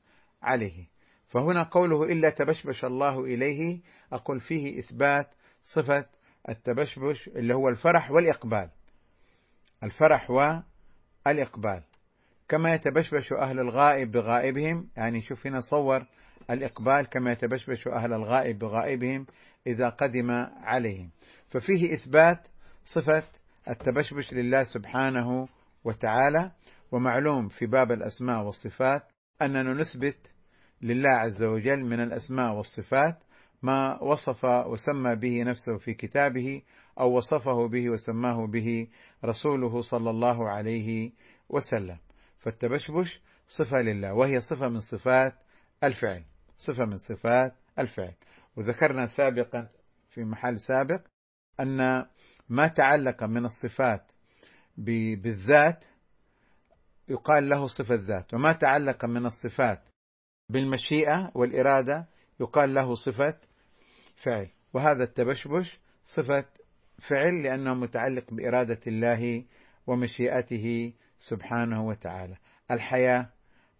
عليه. 0.41 0.87
فهنا 1.27 1.63
قوله 1.63 2.03
إلا 2.03 2.29
تبشبش 2.29 2.85
الله 2.85 3.19
إليه 3.19 3.79
أقول 4.13 4.39
فيه 4.39 4.79
إثبات 4.79 5.27
صفة 5.63 6.05
التبشبش 6.49 7.27
اللي 7.27 7.55
هو 7.55 7.69
الفرح 7.69 8.11
والإقبال. 8.11 8.69
الفرح 9.83 10.29
والإقبال. 10.29 11.83
كما 12.49 12.73
يتبشبش 12.73 13.33
أهل 13.33 13.59
الغائب 13.59 14.11
بغائبهم 14.11 14.89
يعني 14.97 15.21
شوف 15.21 15.47
هنا 15.47 15.59
صور 15.59 16.05
الإقبال 16.49 17.05
كما 17.05 17.31
يتبشبش 17.31 17.87
أهل 17.87 18.13
الغائب 18.13 18.59
بغائبهم 18.59 19.25
إذا 19.67 19.89
قدم 19.89 20.31
عليهم. 20.63 21.09
ففيه 21.49 21.93
إثبات 21.93 22.47
صفة 22.83 23.23
التبشبش 23.69 24.33
لله 24.33 24.63
سبحانه 24.63 25.47
وتعالى 25.83 26.51
ومعلوم 26.91 27.47
في 27.47 27.65
باب 27.65 27.91
الأسماء 27.91 28.43
والصفات 28.43 29.01
أننا 29.41 29.73
نثبت 29.73 30.31
لله 30.81 31.09
عز 31.09 31.43
وجل 31.43 31.79
من 31.79 31.99
الأسماء 31.99 32.53
والصفات 32.53 33.23
ما 33.63 34.03
وصف 34.03 34.45
وسمى 34.45 35.15
به 35.15 35.43
نفسه 35.43 35.77
في 35.77 35.93
كتابه 35.93 36.61
أو 36.99 37.17
وصفه 37.17 37.67
به 37.67 37.89
وسماه 37.89 38.47
به 38.47 38.87
رسوله 39.25 39.81
صلى 39.81 40.09
الله 40.09 40.49
عليه 40.49 41.11
وسلم. 41.49 41.97
فالتبشبش 42.39 43.21
صفة 43.47 43.77
لله 43.77 44.13
وهي 44.13 44.41
صفة 44.41 44.69
من 44.69 44.79
صفات 44.79 45.33
الفعل 45.83 46.23
صفة 46.57 46.85
من 46.85 46.97
صفات 46.97 47.53
الفعل 47.79 48.13
وذكرنا 48.55 49.05
سابقا 49.05 49.69
في 50.09 50.23
محل 50.23 50.59
سابق 50.59 51.01
أن 51.59 52.05
ما 52.49 52.67
تعلق 52.67 53.23
من 53.23 53.45
الصفات 53.45 54.11
بالذات 54.77 55.83
يقال 57.07 57.49
له 57.49 57.65
صفة 57.65 57.95
ذات 57.95 58.33
وما 58.33 58.53
تعلق 58.53 59.05
من 59.05 59.25
الصفات 59.25 59.83
بالمشيئة 60.49 61.31
والإرادة 61.35 62.07
يقال 62.39 62.73
له 62.73 62.95
صفة 62.95 63.37
فعل. 64.15 64.49
وهذا 64.73 65.03
التبشبش 65.03 65.79
صفة 66.03 66.45
فعل 66.99 67.43
لأنه 67.43 67.73
متعلق 67.73 68.33
بإرادة 68.33 68.79
الله 68.87 69.45
ومشيئته 69.87 70.93
سبحانه 71.19 71.87
وتعالى. 71.87 72.37
الحياة 72.71 73.29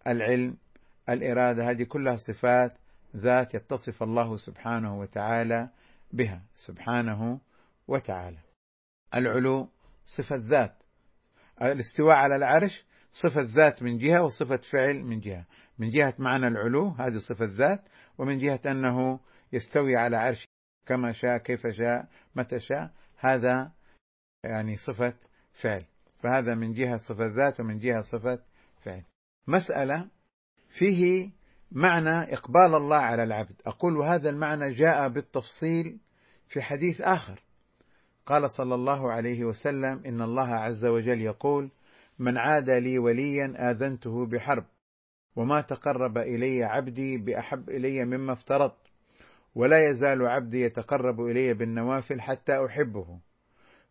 العلم 0.06 0.56
الإرادة 1.08 1.70
هذه 1.70 1.82
كلها 1.82 2.16
صفات 2.16 2.72
ذات 3.16 3.54
يتصف 3.54 4.02
الله 4.02 4.36
سبحانه 4.36 4.98
وتعالى 4.98 5.70
بها. 6.12 6.42
سبحانه 6.56 7.40
وتعالى. 7.88 8.38
العلو 9.14 9.68
صفة 10.04 10.36
ذات. 10.36 10.82
الاستواء 11.62 12.16
على 12.16 12.36
العرش 12.36 12.86
صفة 13.12 13.42
ذات 13.42 13.82
من 13.82 13.98
جهة 13.98 14.22
وصفة 14.22 14.56
فعل 14.56 15.02
من 15.02 15.20
جهة. 15.20 15.44
من 15.78 15.90
جهة 15.90 16.14
معنى 16.18 16.46
العلو 16.46 16.88
هذه 16.88 17.16
صفة 17.16 17.44
ذات. 17.44 17.84
ومن 18.18 18.38
جهة 18.38 18.60
أنه 18.66 19.20
يستوي 19.52 19.96
على 19.96 20.16
عرش 20.16 20.44
كما 20.86 21.12
شاء 21.12 21.38
كيف 21.38 21.66
شاء 21.66 22.08
متى 22.36 22.58
شاء 22.58 22.90
هذا 23.16 23.72
يعني 24.44 24.76
صفة 24.76 25.14
فعل. 25.52 25.84
فهذا 26.22 26.54
من 26.54 26.72
جهة 26.72 26.96
صفة 26.96 27.26
ذات 27.26 27.60
ومن 27.60 27.78
جهة 27.78 28.00
صفة 28.00 28.42
فعل. 28.82 29.02
مسألة 29.48 30.15
فيه 30.78 31.30
معنى 31.72 32.34
إقبال 32.34 32.74
الله 32.74 32.96
على 32.96 33.22
العبد. 33.22 33.54
أقول 33.66 33.96
هذا 33.98 34.30
المعنى 34.30 34.74
جاء 34.74 35.08
بالتفصيل 35.08 35.98
في 36.48 36.62
حديث 36.62 37.00
آخر. 37.00 37.42
قال 38.26 38.50
صلى 38.50 38.74
الله 38.74 39.12
عليه 39.12 39.44
وسلم 39.44 40.02
إن 40.06 40.22
الله 40.22 40.48
عز 40.48 40.86
وجل 40.86 41.20
يقول 41.20 41.70
من 42.18 42.38
عاد 42.38 42.70
لي 42.70 42.98
وليا 42.98 43.70
آذنته 43.70 44.26
بحرب 44.26 44.64
وما 45.36 45.60
تقرب 45.60 46.18
إلي 46.18 46.64
عبدي 46.64 47.18
بأحب 47.18 47.70
إلي 47.70 48.04
مما 48.04 48.32
افترضت 48.32 48.86
ولا 49.54 49.90
يزال 49.90 50.26
عبدي 50.26 50.60
يتقرب 50.60 51.20
إلي 51.20 51.54
بالنوافل 51.54 52.20
حتى 52.20 52.66
أحبه. 52.66 53.20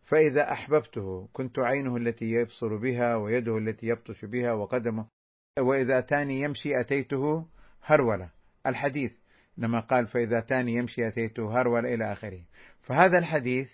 فإذا 0.04 0.52
أحببته 0.52 1.28
كنت 1.34 1.60
عينه 1.60 1.98
التي 1.98 2.26
يبصر 2.26 2.76
بها 2.76 3.16
ويده 3.16 3.58
التي 3.58 3.88
يبطش 3.88 4.26
بها 4.26 4.54
وقدمه 4.54 5.15
وإذا 5.60 6.00
أتاني 6.00 6.42
يمشي 6.42 6.80
أتيته 6.80 7.48
هرولة 7.84 8.30
الحديث 8.68 9.14
لما 9.58 9.80
قال 9.80 10.08
فإذا 10.08 10.38
أتاني 10.38 10.74
يمشي 10.74 11.08
أتيته 11.08 11.62
هرولة 11.62 11.94
إلى 11.94 12.14
آخره. 12.14 12.42
فهذا 12.82 13.18
الحديث 13.18 13.74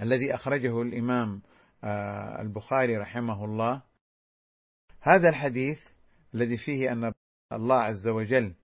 الذي 0.00 0.34
أخرجه 0.34 0.82
الإمام 0.82 1.42
آه، 1.84 2.42
البخاري 2.42 2.96
رحمه 2.96 3.44
الله 3.44 3.82
هذا 5.00 5.28
الحديث 5.28 5.86
الذي 6.34 6.56
فيه 6.56 6.92
أن 6.92 7.12
الله 7.52 7.76
عز 7.76 8.08
وجل 8.08 8.54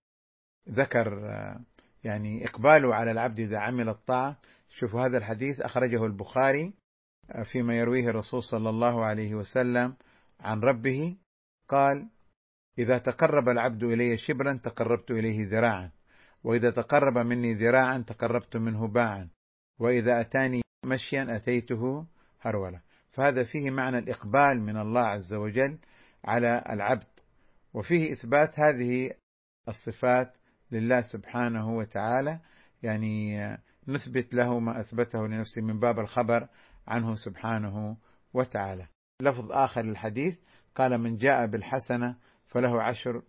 ذكر 0.69 1.31
آه، 1.31 1.61
يعني 2.05 2.47
إقباله 2.47 2.95
على 2.95 3.11
العبد 3.11 3.41
إذا 3.41 3.59
عمل 3.59 3.89
الطاعة. 3.89 4.37
شوفوا 4.69 5.07
هذا 5.07 5.19
الحديث 5.19 5.61
أخرجه 5.61 6.07
البخاري 6.07 6.75
آه، 7.31 7.43
فيما 7.43 7.75
يرويه 7.77 8.09
الرسول 8.09 8.43
صلى 8.43 8.71
الله 8.71 9.05
عليه 9.05 9.35
وسلم 9.35 9.97
عن 10.41 10.61
ربه. 10.61 11.17
قال 11.69 12.09
إذا 12.79 12.99
تقرب 12.99 13.49
العبد 13.49 13.83
إلي 13.83 14.17
شبرا 14.17 14.61
تقربت 14.65 15.11
إليه 15.11 15.49
ذراعا 15.49 15.91
وإذا 16.45 16.71
تقرب 16.71 17.19
مني 17.19 17.55
ذراعا 17.55 17.99
تقربت 17.99 18.57
منه 18.57 18.89
باعا 18.89 19.29
وإذا 19.79 20.21
أتاني 20.21 20.63
مشيا 20.85 21.37
أتيته 21.37 22.07
هرولة 22.41 22.81
فهذا 23.11 23.45
فيه 23.45 23.71
معنى 23.71 23.99
الإقبال 23.99 24.63
من 24.63 24.77
الله 24.77 25.01
عز 25.01 25.35
وجل 25.35 25.79
على 26.25 26.65
العبد 26.71 27.21
وفيه 27.75 28.13
إثبات 28.13 28.61
هذه 28.61 29.11
الصفات 29.69 30.37
لله 30.71 31.01
سبحانه 31.01 31.77
وتعالى. 31.77 32.41
يعني 32.83 33.39
نثبت 33.89 34.35
له 34.35 34.59
ما 34.59 34.81
أثبته 34.81 35.27
لنفسه 35.27 35.63
من 35.63 35.79
باب 35.81 35.99
الخبر 35.99 36.49
عنه 36.89 37.15
سبحانه 37.15 37.97
وتعالى. 38.35 38.87
لفظ 39.23 39.53
آخر 39.53 39.83
للحديث 39.83 40.39
قال 40.75 40.99
من 40.99 41.17
جاء 41.17 41.47
بالحسنة 41.47 42.17
فله 42.51 42.83
عشر 42.83 43.23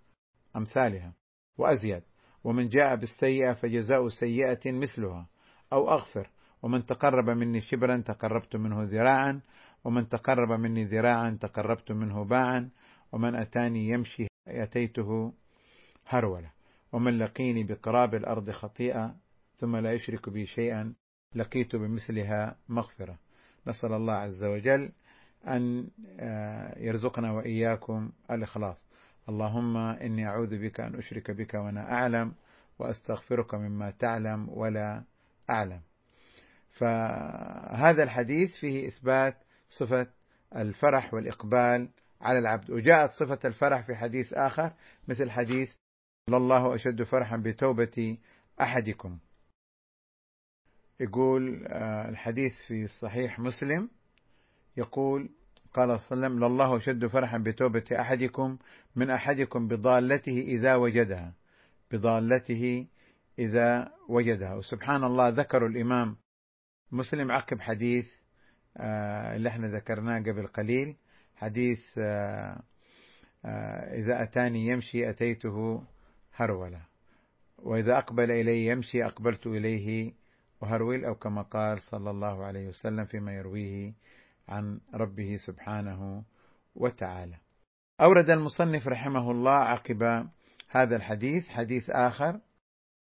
أمثالها 0.56 1.14
وأزيد. 1.58 2.04
ومن 2.44 2.70
جاء 2.70 2.96
بالسيئة 2.96 3.54
فجزاء 3.54 4.08
سيئة 4.08 4.72
مثلها 4.72 5.28
أو 5.74 5.92
أغفر. 5.92 6.30
ومن 6.62 6.86
تقرب 6.86 7.30
مني 7.30 7.62
شبرا 7.62 7.98
تقربت 7.98 8.56
منه 8.56 8.84
ذراعا. 8.84 9.42
ومن 9.84 10.10
تقرب 10.10 10.52
مني 10.60 10.86
ذراعا 10.86 11.38
تقربت 11.42 11.92
منه 11.92 12.24
باعا. 12.24 12.70
ومن 13.12 13.36
أتاني 13.36 13.90
يمشي 13.90 14.28
أتيته 14.48 15.34
هرولة. 16.08 16.52
ومن 16.94 17.18
لقيني 17.18 17.64
بقراب 17.64 18.16
الأرض 18.16 18.52
خطيئة 18.52 19.16
ثم 19.56 19.76
لا 19.76 19.92
يشرك 19.94 20.30
بي 20.30 20.46
شيئا 20.46 20.94
لقيت 21.36 21.76
بمثلها 21.76 22.56
مغفرة. 22.70 23.20
نسأل 23.68 23.94
الله 23.94 24.14
عز 24.14 24.44
وجل 24.44 24.92
أن 25.48 25.88
آه، 26.20 26.80
يرزقنا 26.80 27.32
وإياكم 27.32 28.12
الإخلاص. 28.32 28.91
اللهم 29.32 29.78
إني 29.78 30.28
أعوذ 30.28 30.58
بك 30.58 30.80
أن 30.80 30.96
أشرك 30.96 31.32
بك 31.32 31.54
وأنا 31.54 31.92
أعلم 31.92 32.34
وأستغفرك 32.80 33.56
مما 33.56 33.92
تعلم 33.92 34.50
ولا 34.50 35.04
أعلم. 35.50 35.82
فهذا 36.70 38.04
الحديث 38.04 38.56
فيه 38.56 38.88
إثبات 38.88 39.38
صفة 39.70 40.08
الفرح 40.56 41.14
والإقبال 41.14 41.90
على 42.22 42.40
العبد. 42.40 42.72
وجاءت 42.72 43.10
صفة 43.10 43.40
الفرح 43.46 43.86
في 43.86 43.96
حديث 43.96 44.34
آخر 44.34 44.74
مثل 45.08 45.32
حديث 45.32 45.76
لله 46.30 46.76
أشد 46.76 47.04
فرحا 47.04 47.38
بتوبة 47.38 48.18
أحدكم. 48.62 49.20
يقول 51.00 51.66
آه، 51.68 52.10
الحديث 52.10 52.62
في 52.68 52.88
صحيح 52.88 53.40
مسلم 53.40 53.90
يقول 54.78 55.30
قال 55.74 56.00
صلى 56.00 56.12
الله 56.18 56.26
عليه 56.26 56.36
وسلم 56.36 56.46
لله 56.46 56.78
أشد 56.78 57.06
فرحا 57.06 57.38
بتوبة 57.38 57.84
أحدكم 58.00 58.58
من 58.96 59.10
أحدكم 59.10 59.68
بضالته 59.68 60.38
إذا 60.40 60.76
وجدها. 60.76 61.34
بضالته 61.92 62.88
إذا 63.40 63.92
وجدها. 64.10 64.54
وسبحان 64.56 65.04
الله 65.04 65.30
ذكر 65.30 65.66
الإمام 65.68 66.16
مسلم 66.92 67.32
عقب 67.32 67.62
حديث 67.62 68.22
آه، 68.78 69.36
اللي 69.36 69.50
إحنا 69.50 69.68
ذكرناه 69.68 70.20
قبل 70.20 70.48
قليل 70.48 70.96
حديث 71.36 71.80
آه، 71.98 72.62
آه، 73.46 73.96
إذا 73.96 74.24
أتاني 74.24 74.68
يمشي 74.68 75.10
أتيته 75.10 75.84
هرولة 76.36 76.82
وإذا 77.58 77.98
أقبل 77.98 78.32
إلي 78.32 78.66
يمشي 78.66 79.06
أقبلت 79.06 79.48
إليه 79.48 80.14
وهرول 80.62 81.06
أو 81.06 81.16
كما 81.16 81.42
قال 81.42 81.82
صلى 81.82 82.10
الله 82.10 82.46
عليه 82.46 82.68
وسلم 82.68 83.06
فيما 83.06 83.34
يرويه 83.34 83.94
عن 84.52 84.80
ربه 84.94 85.36
سبحانه 85.36 86.24
وتعالى. 86.76 87.38
أورد 88.02 88.30
المصنف 88.30 88.88
رحمه 88.88 89.32
الله 89.32 89.52
عقب 89.52 90.28
هذا 90.70 90.96
الحديث 90.96 91.50
حديث 91.50 91.90
آخر 91.90 92.40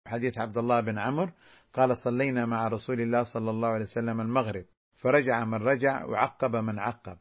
حديث 0.07 0.39
عبد 0.39 0.59
الله 0.59 0.81
بن 0.81 0.99
عمرو 0.99 1.33
قال 1.73 1.97
صلينا 1.97 2.47
مع 2.47 2.69
رسول 2.69 3.01
الله 3.01 3.23
صلى 3.23 3.51
الله 3.51 3.69
عليه 3.69 3.85
وسلم 3.85 4.21
المغرب 4.21 4.65
فرجع 4.97 5.45
من 5.45 5.55
رجع 5.55 6.05
وعقب 6.05 6.57
من 6.57 6.79
عقب. 6.79 7.19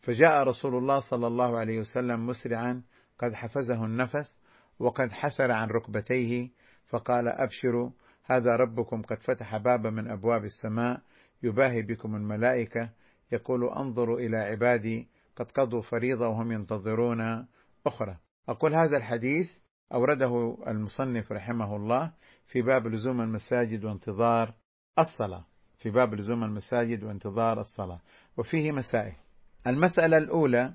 فجاء 0.00 0.42
رسول 0.42 0.74
الله 0.74 1.00
صلى 1.00 1.26
الله 1.26 1.58
عليه 1.58 1.78
وسلم 1.78 2.26
مسرعا 2.26 2.82
قد 3.18 3.34
حفزه 3.34 3.84
النفس 3.84 4.40
وقد 4.78 5.12
حسر 5.12 5.52
عن 5.52 5.68
ركبتيه 5.68 6.50
فقال 6.86 7.28
أبشروا 7.28 7.90
هذا 8.24 8.56
ربكم 8.56 9.02
قد 9.02 9.22
فتح 9.22 9.56
بابا 9.56 9.90
من 9.90 10.10
أبواب 10.10 10.44
السماء 10.44 11.00
يباهي 11.42 11.82
بكم 11.82 12.16
الملائكة 12.16 12.90
يقول 13.32 13.68
أنظروا 13.68 14.18
إلى 14.18 14.36
عبادي 14.36 15.08
قد 15.36 15.50
قضوا 15.50 15.80
فريضة 15.80 16.28
وهم 16.28 16.52
ينتظرون 16.52 17.46
أخرى. 17.86 18.16
أقول 18.48 18.74
هذا 18.74 18.96
الحديث 18.96 19.52
أورده 19.94 20.56
المصنف 20.66 21.32
رحمه 21.32 21.76
الله 21.76 22.12
في 22.46 22.62
باب 22.62 22.86
لزوم 22.86 23.20
المساجد 23.20 23.84
وانتظار 23.84 24.54
الصلاة. 24.98 25.44
في 25.78 25.90
باب 25.90 26.14
لزوم 26.14 26.44
المساجد 26.44 27.04
وانتظار 27.04 27.60
الصلاة. 27.60 28.00
وفيه 28.36 28.72
مسائل. 28.72 29.14
المسألة 29.66 30.16
الأولى 30.16 30.74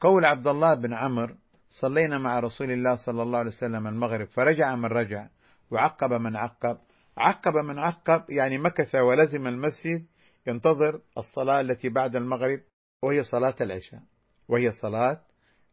قول 0.00 0.24
عبد 0.24 0.46
الله 0.46 0.74
بن 0.74 0.94
عمرو 0.94 1.34
صلينا 1.68 2.18
مع 2.18 2.38
رسول 2.40 2.70
الله 2.70 2.94
صلى 2.94 3.22
الله 3.22 3.38
عليه 3.38 3.48
وسلم 3.48 3.86
المغرب 3.86 4.26
فرجع 4.26 4.76
من 4.76 4.84
رجع 4.84 5.28
وعقب 5.70 6.12
من 6.12 6.36
عقب. 6.36 6.78
عقب 7.18 7.54
من 7.54 7.78
عقب 7.78 8.30
يعني 8.30 8.58
مكث 8.58 8.94
ولزم 8.94 9.46
المسجد 9.46 10.06
ينتظر 10.46 11.00
الصلاة 11.18 11.60
التي 11.60 11.88
بعد 11.88 12.16
المغرب 12.16 12.60
وهي 13.02 13.22
صلاة 13.22 13.54
العشاء 13.60 14.02
وهي 14.48 14.70
صلاة 14.70 15.20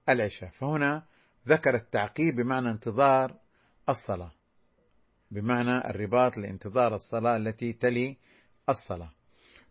العشاء. 0.09 0.49
فهنا 0.49 1.05
ذكر 1.47 1.75
التعقيب 1.75 2.35
بمعنى 2.35 2.71
انتظار 2.71 3.35
الصلاة 3.89 4.31
بمعنى 5.31 5.89
الرباط 5.89 6.37
لانتظار 6.37 6.95
الصلاة 6.95 7.37
التي 7.37 7.73
تلي 7.73 8.17
الصلاة. 8.69 9.11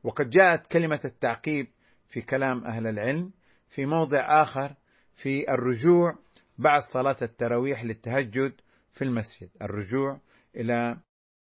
وقد 0.05 0.31
جاءت 0.31 0.67
كلمة 0.67 1.01
التعقيب 1.05 1.67
في 2.09 2.21
كلام 2.21 2.65
أهل 2.65 2.87
العلم 2.87 3.33
في 3.69 3.87
موضع 3.87 4.43
آخر 4.43 4.75
في 5.15 5.51
الرجوع 5.51 6.19
بعد 6.59 6.83
صلاة 6.83 7.17
التراويح 7.23 7.85
للتهجد 7.85 8.53
في 8.93 9.03
المسجد. 9.03 9.51
الرجوع 9.63 10.21
إلى 10.57 10.97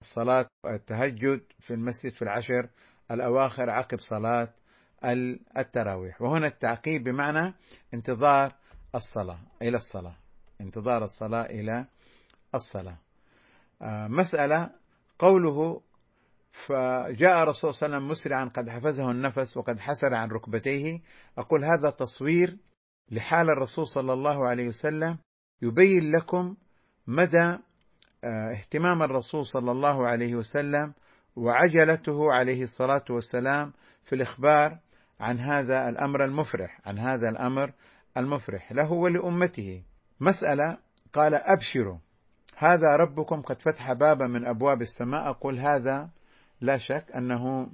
صلاة 0.02 0.48
التهجد 0.66 1.42
في 1.60 1.74
المسجد 1.74 2.12
في 2.14 2.22
العشر 2.22 2.70
الأواخر 3.12 3.70
عقب 3.70 4.00
صلاة 4.00 4.50
التراويح. 5.58 6.22
وهنا 6.22 6.48
التعقيب 6.48 7.04
بمعنى 7.04 7.54
انتظار 7.94 8.56
الصلاة 8.96 9.40
إلى 9.62 9.78
الصلاة. 9.78 10.16
انتظار 10.62 11.04
الصلاة 11.04 11.46
إلى 11.46 11.86
الصلاة. 12.56 12.98
آه، 13.82 14.08
مسألة 14.08 14.70
قوله 15.20 15.82
فجاء 16.52 17.44
الرسول 17.44 17.74
صلى 17.74 17.86
الله 17.86 17.96
عليه 17.96 18.06
وسلم 18.06 18.08
مسرعا 18.08 18.46
قد 18.46 18.70
حفزه 18.70 19.12
النفس 19.12 19.58
وقد 19.58 19.80
حسر 19.80 20.14
عن 20.14 20.30
ركبتيه. 20.30 21.02
أقول 21.38 21.64
هذا 21.64 21.90
تصوير 21.90 22.58
لحال 23.12 23.50
الرسول 23.50 23.88
صلى 23.88 24.14
الله 24.14 24.48
عليه 24.48 24.68
وسلم 24.68 25.18
يبين 25.62 26.12
لكم 26.12 26.56
مدى 27.08 27.58
آه، 28.24 28.52
اهتمام 28.52 29.04
الرسول 29.04 29.46
صلى 29.46 29.72
الله 29.72 30.08
عليه 30.08 30.36
وسلم 30.36 30.94
وعجلته 31.36 32.34
عليه 32.34 32.64
الصلاة 32.64 33.06
والسلام 33.10 33.74
في 34.04 34.16
الإخبار 34.16 34.80
عن 35.20 35.40
هذا 35.40 35.90
الأمر 35.90 36.26
المفرح 36.26 36.82
عن 36.86 37.00
هذا 37.00 37.30
الأمر 37.30 37.74
المفرح. 38.18 38.72
له 38.72 38.92
ولأمته. 38.92 39.84
مسألة 40.20 40.78
قال 41.14 41.36
أبشروا. 41.36 41.98
هذا 42.58 42.96
ربكم 42.96 43.42
قد 43.42 43.62
فتح 43.62 43.94
بابا 43.94 44.28
من 44.28 44.48
أبواب 44.48 44.82
السماء. 44.82 45.30
أقول 45.30 45.60
هذا 45.60 46.10
لا 46.62 46.78
شك 46.78 47.06
أنه 47.16 47.72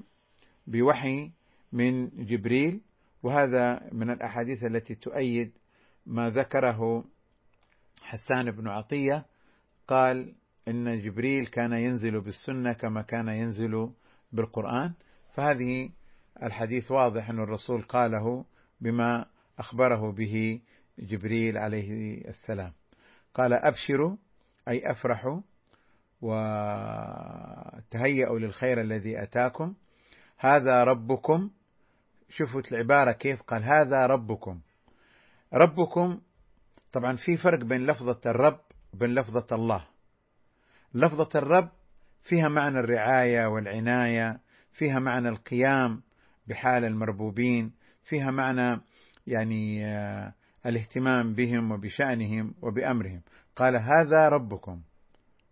بوحي 0.67 1.31
من 1.71 2.09
جبريل 2.25 2.81
وهذا 3.23 3.79
من 3.91 4.09
الأحاديث 4.09 4.63
التي 4.63 4.95
تؤيد 4.95 5.51
ما 6.05 6.29
ذكره 6.29 7.05
حسان 8.01 8.51
بن 8.51 8.67
عطية. 8.67 9.25
قال 9.87 10.35
إن 10.67 10.99
جبريل 10.99 11.47
كان 11.47 11.73
ينزل 11.73 12.21
بالسنة 12.21 12.73
كما 12.73 13.01
كان 13.01 13.27
ينزل 13.27 13.91
بالقرآن. 14.31 14.93
فهذه 15.33 15.89
الحديث 16.43 16.91
واضح 16.91 17.29
أن 17.29 17.39
الرسول 17.39 17.81
قاله 17.81 18.45
بما 18.81 19.25
أخبره 19.59 20.11
به 20.11 20.61
جبريل 20.99 21.57
عليه 21.57 22.17
السلام. 22.27 22.73
قال 23.33 23.53
أبشروا 23.53 24.15
أي 24.67 24.91
أفرحوا 24.91 25.41
وتهيأوا 26.21 27.19
للخير 28.39 28.81
الذي 28.81 29.23
أتاكم. 29.23 29.73
هذا 30.37 30.83
ربكم. 30.83 31.49
شوفوا 32.29 32.61
العبارة 32.71 33.11
كيف 33.11 33.41
قال 33.41 33.63
هذا 33.63 34.05
ربكم. 34.05 34.59
ربكم 35.53 36.21
طبعا 36.91 37.15
في 37.15 37.37
فرق 37.37 37.63
بين 37.63 37.85
لفظة 37.85 38.19
الرب 38.25 38.59
وبين 38.93 39.09
لفظة 39.09 39.55
الله. 39.55 39.90
لفظة 40.93 41.39
الرب 41.39 41.69
فيها 42.23 42.47
معنى 42.47 42.79
الرعاية 42.79 43.45
والعناية 43.47 44.39
فيها 44.73 44.99
معنى 44.99 45.29
القيام 45.29 46.01
بحال 46.47 46.85
المربوبين 46.85 47.73
فيها 48.03 48.31
معنى 48.31 48.81
يعني 49.27 49.85
آه، 49.85 50.33
الاهتمام 50.65 51.33
بهم 51.33 51.71
وبشأنهم 51.71 52.53
وبأمرهم. 52.61 53.21
قال 53.55 53.75
هذا 53.75 54.29
ربكم. 54.29 54.81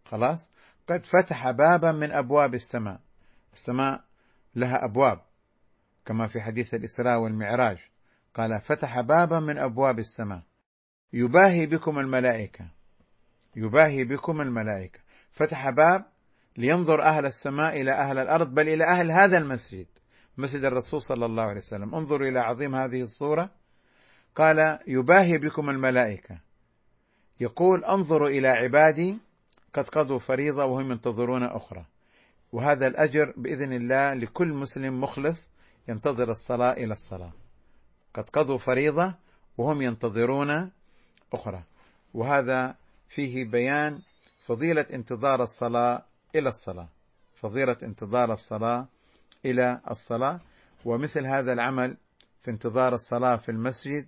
خلاص؟ 0.05 0.51
قد 0.87 1.05
فتح 1.05 1.51
بابا 1.51 1.91
من 1.91 2.11
أبواب 2.11 2.53
السماء. 2.53 2.99
السماء 3.53 4.03
لها 4.55 4.85
أبواب 4.85 5.21
كما 6.05 6.27
في 6.27 6.41
حديث 6.41 6.73
الإسراء 6.73 7.19
والمعراج. 7.19 7.77
قال 8.33 8.61
فتح 8.61 9.01
بابا 9.01 9.39
من 9.39 9.57
أبواب 9.57 9.99
السماء. 9.99 10.41
يباهي 11.13 11.65
بكم 11.65 11.99
الملائكة. 11.99 12.67
يباهي 13.55 14.03
بكم 14.03 14.41
الملائكة. 14.41 14.99
فتح 15.39 15.69
باب 15.69 16.05
لينظر 16.57 17.01
أهل 17.01 17.25
السماء 17.25 17.81
إلى 17.81 17.91
أهل 17.91 18.17
الأرض 18.17 18.53
بل 18.53 18.69
إلى 18.69 18.83
أهل 18.83 19.11
هذا 19.11 19.37
المسجد 19.37 19.87
مسجد 20.37 20.63
الرسول 20.63 21.01
صلى 21.01 21.25
الله 21.25 21.43
عليه 21.43 21.57
وسلم. 21.57 21.95
انظروا 21.95 22.27
إلى 22.27 22.39
عظيم 22.39 22.75
هذه 22.75 23.01
الصورة. 23.01 23.49
قال 24.35 24.79
يباهي 24.87 25.37
بكم 25.37 25.69
الملائكة. 25.69 26.39
يقول 27.39 27.85
انظروا 27.85 28.29
إلى 28.29 28.47
عبادي 28.47 29.17
قد 29.73 29.87
قضوا 29.87 30.19
فريضة 30.19 30.65
وهم 30.65 30.91
ينتظرون 30.91 31.43
أخرى. 31.43 31.85
وهذا 32.51 32.87
الأجر 32.87 33.33
بإذن 33.37 33.73
الله 33.73 34.13
لكل 34.13 34.47
مسلم 34.47 35.01
مخلص 35.01 35.51
ينتظر 35.87 36.29
الصلاة 36.29 36.73
إلى 36.73 36.91
الصلاة. 36.91 37.31
قد 38.13 38.29
قضوا 38.29 38.57
فريضة 38.57 39.15
وهم 39.57 39.81
ينتظرون 39.81 40.71
أخرى. 41.33 41.63
وهذا 42.13 42.75
فيه 43.09 43.45
بيان 43.45 43.99
فضيلة 44.49 44.85
انتظار 44.93 45.41
الصلاة 45.41 46.05
إلى 46.35 46.49
الصلاة. 46.49 46.89
فضيلة 47.41 47.77
انتظار 47.83 48.31
الصلاة 48.31 48.87
إلى 49.45 49.81
الصلاة. 49.91 50.39
ومثل 50.85 51.25
هذا 51.25 51.53
العمل 51.53 51.97
في 52.41 52.51
انتظار 52.51 52.93
الصلاة 52.93 53.35
في 53.35 53.49
المسجد 53.49 54.07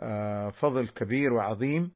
آه، 0.00 0.48
فضل 0.48 0.88
كبير 0.88 1.32
وعظيم. 1.32 1.92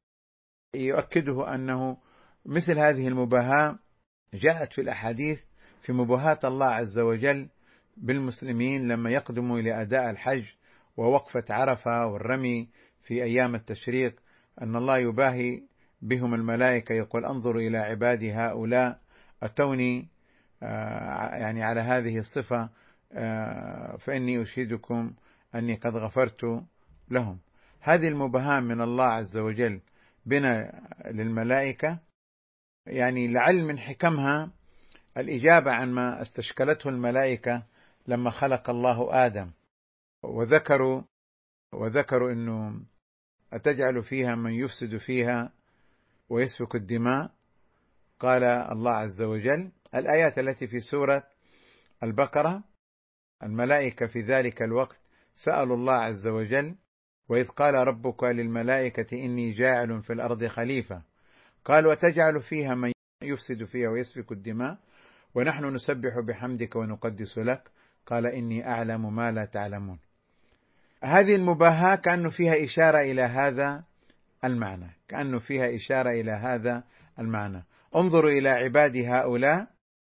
يؤكده 0.75 1.55
أنه 1.55 1.97
مثل 2.45 2.79
هذه 2.79 3.07
المباهاة 3.07 3.79
جاءت 4.33 4.73
في 4.73 4.81
الأحاديث 4.81 5.43
في 5.81 5.93
مباهاة 5.93 6.39
الله 6.43 6.67
عز 6.67 6.99
وجل 6.99 7.49
بالمسلمين 7.97 8.87
لما 8.87 9.11
يقدموا 9.11 9.59
إلى 9.59 9.81
أداء 9.81 10.09
الحج 10.09 10.45
ووقفة 10.97 11.43
عرفة 11.49 12.05
والرمي 12.05 12.69
في 13.03 13.23
أيام 13.23 13.55
التشريق 13.55 14.19
أن 14.61 14.75
الله 14.75 14.97
يباهي 14.97 15.68
بهم 16.01 16.33
الملائكة 16.33 16.93
يقول 16.93 17.25
انظروا 17.25 17.61
إلى 17.61 17.77
عبادي 17.77 18.33
هؤلاء. 18.33 18.99
أتوني 19.43 20.07
آه، 20.63 21.35
يعني 21.35 21.63
على 21.63 21.81
هذه 21.81 22.17
الصفة 22.17 22.69
آه، 23.11 23.97
فإني 23.97 24.41
أشهدكم 24.41 25.13
أني 25.55 25.75
قد 25.75 25.95
غفرت 25.95 26.43
لهم. 27.09 27.39
هذه 27.81 28.07
المبهام 28.07 28.63
من 28.63 28.81
الله 28.81 29.05
عز 29.05 29.37
وجل 29.37 29.81
بنا 30.25 30.81
للملائكة 31.05 31.99
يعني 32.85 33.27
لعل 33.27 33.63
من 33.63 33.79
حكمها 33.79 34.51
الإجابة 35.17 35.71
عن 35.71 35.91
ما 35.91 36.21
استشكلته 36.21 36.89
الملائكة 36.89 37.63
لما 38.07 38.29
خلق 38.29 38.69
الله 38.69 39.25
آدم. 39.25 39.51
وذكروا 40.23 41.03
وذكروا 41.73 42.31
أنه 42.31 42.81
أتجعل 43.53 44.03
فيها 44.03 44.35
من 44.35 44.51
يفسد 44.51 44.97
فيها 44.97 45.51
ويسفك 46.29 46.75
الدماء. 46.75 47.31
قال 48.19 48.43
الله 48.43 48.91
عز 48.91 49.21
وجل 49.21 49.71
الآيات 49.95 50.39
التي 50.39 50.67
في 50.67 50.79
سورة 50.79 51.23
البقرة 52.03 52.63
الملائكة 53.43 54.07
في 54.07 54.19
ذلك 54.19 54.61
الوقت 54.61 54.99
سألوا 55.35 55.75
الله 55.75 55.93
عز 55.93 56.27
وجل 56.27 56.75
وإذ 57.29 57.47
قال 57.47 57.73
ربك 57.73 58.23
للملائكة 58.23 59.25
إني 59.25 59.51
جاعل 59.51 60.01
في 60.01 60.13
الأرض 60.13 60.45
خليفة. 60.45 61.01
قال 61.65 61.87
وتجعل 61.87 62.41
فيها 62.41 62.75
من 62.75 62.91
يفسد 63.23 63.63
فيها 63.63 63.89
ويسفك 63.89 64.31
الدماء 64.31 64.77
ونحن 65.35 65.65
نسبح 65.65 66.19
بحمدك 66.19 66.75
ونقدس 66.75 67.37
لك. 67.37 67.71
قال 68.05 68.27
إني 68.27 68.67
أعلم 68.67 69.15
ما 69.15 69.31
لا 69.31 69.45
تعلمون. 69.45 69.99
هذه 71.03 71.35
المباهاة 71.35 71.95
كأنه 71.95 72.29
فيها 72.29 72.63
إشارة 72.63 72.99
إلى 72.99 73.21
هذا 73.21 73.83
المعنى. 74.43 74.98
كأنه 75.09 75.39
فيها 75.39 75.75
إشارة 75.75 76.09
إلى 76.09 76.31
هذا 76.31 76.83
المعنى. 77.19 77.65
انظروا 77.95 78.31
إلى 78.31 78.49
عبادي 78.49 79.07
هؤلاء 79.07 79.67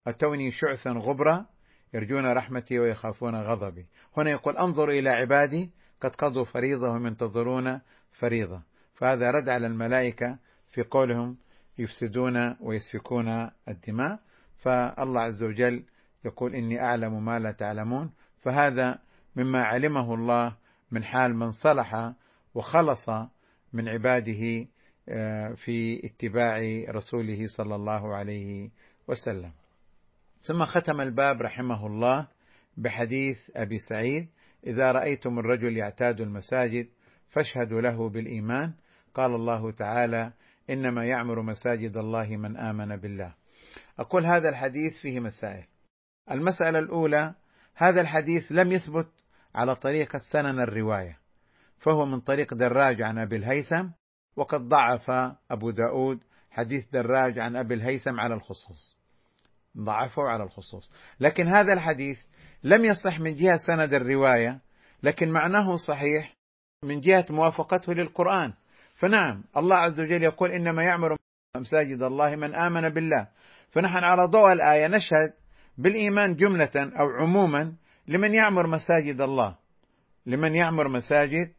أتوني 0.06 0.50
شعثا 0.50 0.90
غبرا 0.90 1.46
يرجون 1.94 2.26
رحمتي 2.26 2.78
ويخافون 2.78 3.34
غضبي. 3.34 3.86
هنا 4.16 4.30
يقول 4.30 4.56
انظروا 4.56 4.94
إلى 4.94 5.10
عبادي 5.10 5.70
قد 6.00 6.14
قضوا 6.14 6.44
فريضة 6.44 6.88
وهم 6.88 7.06
ينتظرون 7.06 7.80
فريضة. 8.10 8.62
فهذا 8.94 9.30
رد 9.30 9.48
على 9.48 9.66
الملائكة 9.66 10.38
في 10.68 10.82
قولهم 10.82 11.36
يفسدون 11.78 12.56
ويسفكون 12.60 13.50
الدماء. 13.68 14.20
فالله 14.56 15.20
عز 15.20 15.42
وجل 15.42 15.84
يقول 16.24 16.54
إني 16.54 16.80
أعلم 16.80 17.24
ما 17.24 17.38
لا 17.38 17.52
تعلمون. 17.52 18.12
فهذا 18.38 18.98
مما 19.36 19.62
علمه 19.62 20.14
الله 20.14 20.56
من 20.90 21.04
حال 21.04 21.36
من 21.36 21.50
صلح 21.50 22.12
وخلص 22.54 23.08
من 23.72 23.88
عباده 23.88 24.66
في 25.54 26.06
اتباع 26.06 26.58
رسوله 26.88 27.46
صلى 27.46 27.74
الله 27.74 28.14
عليه 28.14 28.70
وسلم. 29.08 29.52
ثم 30.40 30.64
ختم 30.64 31.00
الباب 31.00 31.42
رحمه 31.42 31.86
الله 31.86 32.28
بحديث 32.76 33.50
أبي 33.56 33.78
سعيد 33.78 34.28
إذا 34.66 34.92
رأيتم 34.92 35.38
الرجل 35.38 35.76
يعتاد 35.76 36.20
المساجد 36.20 36.88
فاشهدوا 37.28 37.80
له 37.80 38.08
بالإيمان. 38.08 38.74
قال 39.14 39.34
الله 39.34 39.70
تعالى 39.70 40.32
إنما 40.70 41.04
يعمر 41.04 41.42
مساجد 41.42 41.96
الله 41.96 42.36
من 42.36 42.56
آمن 42.56 42.96
بالله. 42.96 43.34
أقول 43.98 44.24
هذا 44.26 44.48
الحديث 44.48 44.98
فيه 44.98 45.20
مسائل. 45.20 45.64
المسألة 46.30 46.78
الأولى 46.78 47.34
هذا 47.74 48.00
الحديث 48.00 48.52
لم 48.52 48.72
يثبت 48.72 49.08
على 49.54 49.76
طريقة 49.76 50.18
سنن 50.18 50.60
الرواية 50.60 51.18
فهو 51.78 52.06
من 52.06 52.20
طريق 52.20 52.54
دراج 52.54 53.02
عن 53.02 53.18
أبي 53.18 53.36
الهيثم 53.36 53.88
وقد 54.36 54.68
ضعف 54.68 55.10
أبو 55.50 55.70
داود 55.70 56.20
حديث 56.50 56.90
دراج 56.92 57.38
عن 57.38 57.56
أبي 57.56 57.74
الهيثم 57.74 58.20
على 58.20 58.34
الخصوص. 58.34 58.96
ضعفه 59.78 60.22
على 60.22 60.44
الخصوص. 60.44 60.90
لكن 61.20 61.46
هذا 61.46 61.72
الحديث 61.72 62.20
لم 62.64 62.84
يصح 62.84 63.20
من 63.20 63.34
جهة 63.34 63.56
سند 63.56 63.94
الرواية 63.94 64.60
لكن 65.02 65.30
معناه 65.30 65.76
صحيح 65.76 66.36
من 66.84 67.00
جهة 67.00 67.26
موافقته 67.30 67.92
للقرآن. 67.92 68.52
فنعم 68.94 69.44
الله 69.56 69.76
عز 69.76 70.00
وجل 70.00 70.22
يقول 70.22 70.50
إنما 70.50 70.82
يعمر 70.84 71.16
مساجد 71.56 72.02
الله 72.02 72.36
من 72.36 72.54
آمن 72.54 72.88
بالله. 72.88 73.28
فنحن 73.70 74.04
على 74.04 74.24
ضوء 74.24 74.52
الآية 74.52 74.86
نشهد 74.86 75.32
بالإيمان 75.78 76.36
جملة 76.36 76.70
أو 76.76 77.08
عموما 77.20 77.74
لمن 78.08 78.34
يعمر 78.34 78.66
مساجد 78.66 79.20
الله 79.20 79.56
لمن 80.26 80.54
يعمر 80.54 80.88
مساجد 80.88 81.52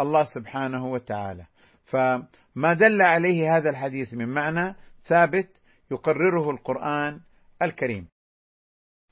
الله 0.00 0.22
سبحانه 0.22 0.86
وتعالى. 0.86 1.46
فما 1.86 2.72
دل 2.72 3.02
عليه 3.02 3.56
هذا 3.56 3.70
الحديث 3.70 4.14
من 4.14 4.28
معنى 4.28 4.76
ثابت 5.02 5.48
يقرره 5.90 6.50
القرآن 6.50 7.20
الكريم. 7.62 8.08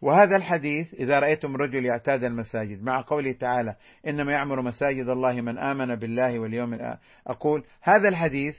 وهذا 0.01 0.37
الحديث 0.37 0.95
إذا 0.95 1.19
رأيتم 1.19 1.57
رجل 1.57 1.85
يعتاد 1.85 2.25
المساجد 2.25 2.83
مع 2.83 3.01
قوله 3.01 3.33
تعالى 3.33 3.77
إنما 4.07 4.33
يعمر 4.33 4.63
مساجد 4.63 5.09
الله 5.09 5.41
من 5.41 5.59
آمن 5.59 5.95
بالله 5.95 6.39
واليوم 6.39 6.75
الآخر 6.75 6.99
أقول 7.27 7.65
هذا 7.81 8.09
الحديث 8.09 8.59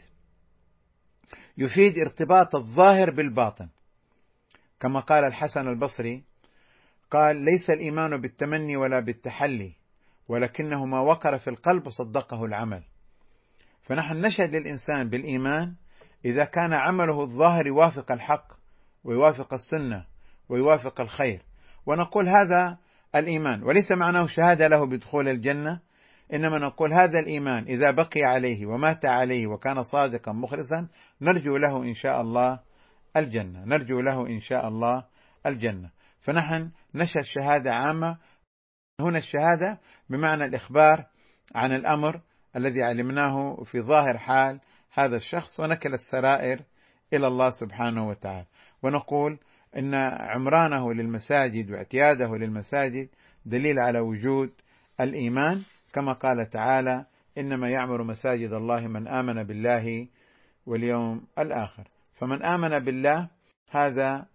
يفيد 1.57 1.97
ارتباط 1.97 2.55
الظاهر 2.55 3.11
بالباطن. 3.11 3.69
كما 4.79 4.99
قال 4.99 5.23
الحسن 5.23 5.67
البصري 5.67 6.23
قال 7.11 7.35
ليس 7.35 7.69
الإيمان 7.69 8.21
بالتمني 8.21 8.77
ولا 8.77 8.99
بالتحلي 8.99 9.73
ولكنه 10.27 10.85
ما 10.85 10.99
وقر 10.99 11.37
في 11.37 11.49
القلب 11.49 11.87
وصدقه 11.87 12.45
العمل. 12.45 12.83
فنحن 13.85 14.17
نشهد 14.17 14.55
للإنسان 14.55 15.09
بالإيمان 15.09 15.75
إذا 16.25 16.45
كان 16.45 16.73
عمله 16.73 17.21
الظاهر 17.21 17.67
يوافق 17.67 18.11
الحق 18.11 18.47
ويوافق 19.03 19.53
السنة 19.53 20.05
ويوافق 20.49 21.01
الخير. 21.01 21.41
ونقول 21.85 22.27
هذا 22.27 22.77
الإيمان 23.15 23.63
وليس 23.63 23.91
معناه 23.91 24.25
شهادة 24.25 24.67
له 24.67 24.85
بدخول 24.85 25.27
الجنة 25.27 25.79
إنما 26.33 26.57
نقول 26.57 26.93
هذا 26.93 27.19
الإيمان 27.19 27.63
إذا 27.63 27.91
بقي 27.91 28.23
عليه 28.23 28.65
ومات 28.65 29.05
عليه 29.05 29.47
وكان 29.47 29.83
صادقا 29.83 30.31
مخلصا 30.31 30.87
نرجو 31.21 31.57
له 31.57 31.83
إن 31.83 31.93
شاء 31.93 32.21
الله 32.21 32.59
الجنة 33.17 33.65
نرجو 33.65 34.01
له 34.01 34.27
إن 34.27 34.39
شاء 34.39 34.67
الله 34.67 35.05
الجنة. 35.45 35.89
فنحن 36.19 36.71
نشهد 36.95 37.23
شهادة 37.23 37.73
عامة. 37.73 38.17
هنا 39.01 39.17
الشهادة 39.17 39.79
بمعنى 40.09 40.45
الإخبار 40.45 41.05
عن 41.55 41.71
الأمر 41.71 42.21
الذي 42.55 42.83
علمناه 42.83 43.63
في 43.63 43.81
ظاهر 43.81 44.17
حال 44.17 44.59
هذا 44.93 45.15
الشخص 45.15 45.59
ونكل 45.59 45.93
السرائر 45.93 46.61
إلى 47.13 47.27
الله 47.27 47.49
سبحانه 47.49 48.07
وتعالى. 48.07 48.45
ونقول 48.83 49.39
إن 49.77 49.93
عمرانه 50.19 50.93
للمساجد 50.93 51.71
واعتياده 51.71 52.37
للمساجد 52.37 53.09
دليل 53.45 53.79
على 53.79 53.99
وجود 53.99 54.51
الإيمان. 54.99 55.61
كما 55.93 56.13
قال 56.13 56.49
تعالى 56.49 57.05
إنما 57.37 57.69
يعمر 57.69 58.03
مساجد 58.03 58.53
الله 58.53 58.87
من 58.87 59.07
آمن 59.07 59.43
بالله 59.43 60.07
واليوم 60.65 61.27
الآخر. 61.39 61.83
فمن 62.15 62.45
آمن 62.45 62.79
بالله 62.79 63.29
هذا 63.69 64.25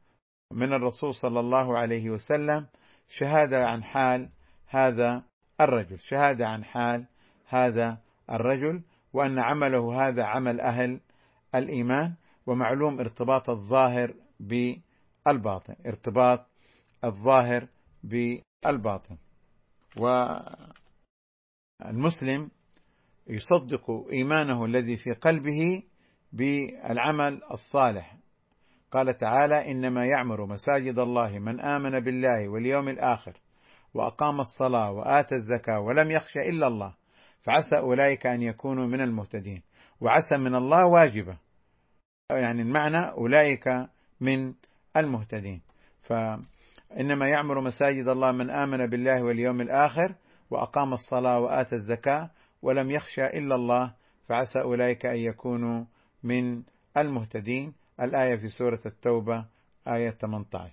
من 0.52 0.72
الرسول 0.72 1.14
صلى 1.14 1.40
الله 1.40 1.78
عليه 1.78 2.10
وسلم. 2.10 2.66
شهادة 3.08 3.66
عن 3.66 3.84
حال 3.84 4.28
هذا 4.68 5.22
الرجل. 5.60 5.98
شهادة 5.98 6.48
عن 6.48 6.64
حال 6.64 7.06
هذا 7.48 7.98
الرجل 8.30 8.82
وأن 9.12 9.38
عمله 9.38 10.08
هذا 10.08 10.24
عمل 10.24 10.60
أهل 10.60 11.00
الإيمان 11.54 12.14
ومعلوم 12.46 13.00
ارتباط 13.00 13.50
الظاهر 13.50 14.14
ب 14.40 14.74
الباطن 15.28 15.74
ارتباط 15.86 16.46
الظاهر 17.04 17.68
بالباطن. 18.04 19.16
والمسلم 21.80 22.50
يصدق 23.26 23.90
إيمانه 24.12 24.64
الذي 24.64 24.96
في 24.96 25.12
قلبه 25.12 25.82
بالعمل 26.32 27.40
الصالح. 27.50 28.16
قال 28.90 29.18
تعالى 29.18 29.70
إنما 29.70 30.06
يعمر 30.06 30.46
مساجد 30.46 30.98
الله 30.98 31.38
من 31.38 31.60
آمن 31.60 32.00
بالله 32.00 32.48
واليوم 32.48 32.88
الآخر 32.88 33.40
وأقام 33.94 34.40
الصلاة 34.40 34.90
وآتى 34.90 35.34
الزكاة 35.34 35.80
ولم 35.80 36.10
يخش 36.10 36.36
إلا 36.36 36.66
الله. 36.66 36.99
فعسى 37.42 37.78
أولئك 37.78 38.26
أن 38.26 38.42
يكونوا 38.42 38.86
من 38.86 39.00
المهتدين. 39.00 39.62
وعسى 40.00 40.36
من 40.36 40.54
الله 40.54 40.86
واجبة. 40.86 41.38
يعني 42.30 42.62
المعنى 42.62 43.10
أولئك 43.10 43.68
من 44.20 44.54
المهتدين. 44.96 45.60
فإنما 46.02 47.28
يعمر 47.28 47.60
مساجد 47.60 48.08
الله 48.08 48.32
من 48.32 48.50
آمن 48.50 48.86
بالله 48.86 49.22
واليوم 49.22 49.60
الآخر 49.60 50.14
وأقام 50.50 50.92
الصلاة 50.92 51.40
وآتى 51.40 51.74
الزكاة 51.74 52.30
ولم 52.62 52.90
يخشى 52.90 53.26
إلا 53.26 53.54
الله 53.54 53.94
فعسى 54.28 54.60
أولئك 54.60 55.06
أن 55.06 55.16
يكونوا 55.16 55.84
من 56.22 56.62
المهتدين. 56.96 57.74
الآية 58.00 58.36
في 58.36 58.48
سورة 58.48 58.80
التوبة 58.86 59.46
آية 59.88 60.10
18 60.10 60.72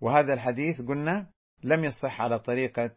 وهذا 0.00 0.32
الحديث 0.34 0.82
قلنا 0.82 1.26
لم 1.64 1.84
يصح 1.84 2.20
على 2.20 2.38
طريقة 2.38 2.90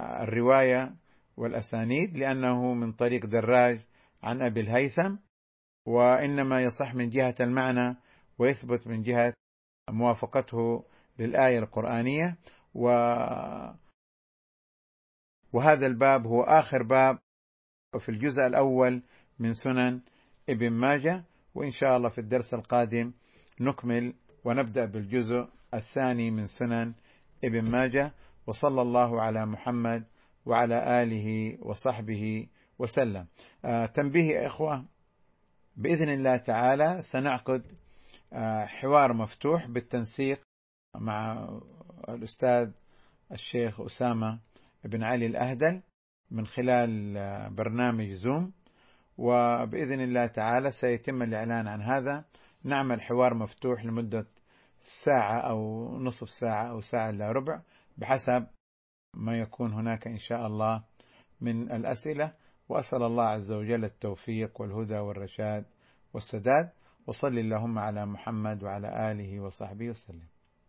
الرواية 0.00 0.94
والأسانيد 1.38 2.18
لأنه 2.18 2.74
من 2.74 2.92
طريق 2.92 3.26
دراج 3.26 3.80
عن 4.22 4.42
أبي 4.42 4.60
الهيثم 4.60 5.16
وإنما 5.86 6.60
يصح 6.60 6.94
من 6.94 7.08
جهة 7.08 7.34
المعنى 7.40 7.96
ويثبت 8.38 8.86
من 8.88 9.02
جهة 9.02 9.34
موافقته 9.90 10.84
للآية 11.18 11.58
القرآنية. 11.58 12.36
و 12.74 12.88
وهذا 15.52 15.86
الباب 15.86 16.26
هو 16.26 16.42
آخر 16.42 16.82
باب 16.82 17.18
في 17.98 18.08
الجزء 18.08 18.42
الأول 18.42 19.02
من 19.38 19.52
سنن 19.52 20.00
ابن 20.48 20.70
ماجه 20.70 21.24
وإن 21.54 21.70
شاء 21.70 21.96
الله 21.96 22.08
في 22.08 22.18
الدرس 22.20 22.54
القادم 22.54 23.12
نكمل 23.60 24.14
ونبدأ 24.44 24.84
بالجزء 24.84 25.48
الثاني 25.74 26.30
من 26.30 26.46
سنن 26.46 26.94
ابن 27.44 27.70
ماجه. 27.70 28.12
وصلى 28.46 28.82
الله 28.82 29.22
على 29.22 29.46
محمد 29.46 30.04
وعلى 30.48 31.02
آله 31.02 31.58
وصحبه 31.62 32.46
وسلم. 32.78 33.26
آه 33.64 33.86
تنبيه 33.86 34.24
يا 34.24 34.46
إخوة 34.46 34.84
بإذن 35.76 36.08
الله 36.08 36.36
تعالى 36.36 37.02
سنعقد 37.12 37.62
حوار 38.66 39.12
مفتوح 39.12 39.66
بالتنسيق 39.66 40.40
مع 40.96 41.48
الأستاذ 42.08 42.70
الشيخ 43.32 43.80
أسامة 43.80 44.40
بن 44.84 45.02
علي 45.02 45.26
الأهدل 45.26 45.82
من 46.30 46.46
خلال 46.46 47.14
برنامج 47.54 48.10
زوم. 48.10 48.52
وبإذن 49.18 50.00
الله 50.00 50.26
تعالى 50.26 50.70
سيتم 50.70 51.22
الإعلان 51.22 51.68
عن 51.68 51.82
هذا. 51.82 52.24
نعمل 52.64 53.00
حوار 53.00 53.34
مفتوح 53.34 53.84
لمدة 53.84 54.26
ساعة 55.04 55.40
أو 55.50 55.88
نصف 55.98 56.30
ساعة 56.30 56.70
أو 56.70 56.80
ساعة 56.80 57.10
إلا 57.10 57.32
ربع 57.32 57.60
بحسب 57.98 58.46
ما 59.14 59.38
يكون 59.38 59.72
هناك 59.72 60.06
إن 60.06 60.18
شاء 60.18 60.46
الله 60.46 60.82
من 61.40 61.72
الأسئلة. 61.72 62.32
وأسأل 62.68 63.02
الله 63.02 63.24
عز 63.24 63.52
وجل 63.52 63.84
التوفيق 63.84 64.60
والهدى 64.60 64.98
والرشاد 64.98 65.64
والسداد. 66.14 66.70
وصل 67.06 67.38
اللهم 67.38 67.78
على 67.78 68.06
محمد 68.06 68.62
وعلى 68.62 69.12
آله 69.12 69.40
وصحبه 69.40 69.88
وسلم. 69.90 70.28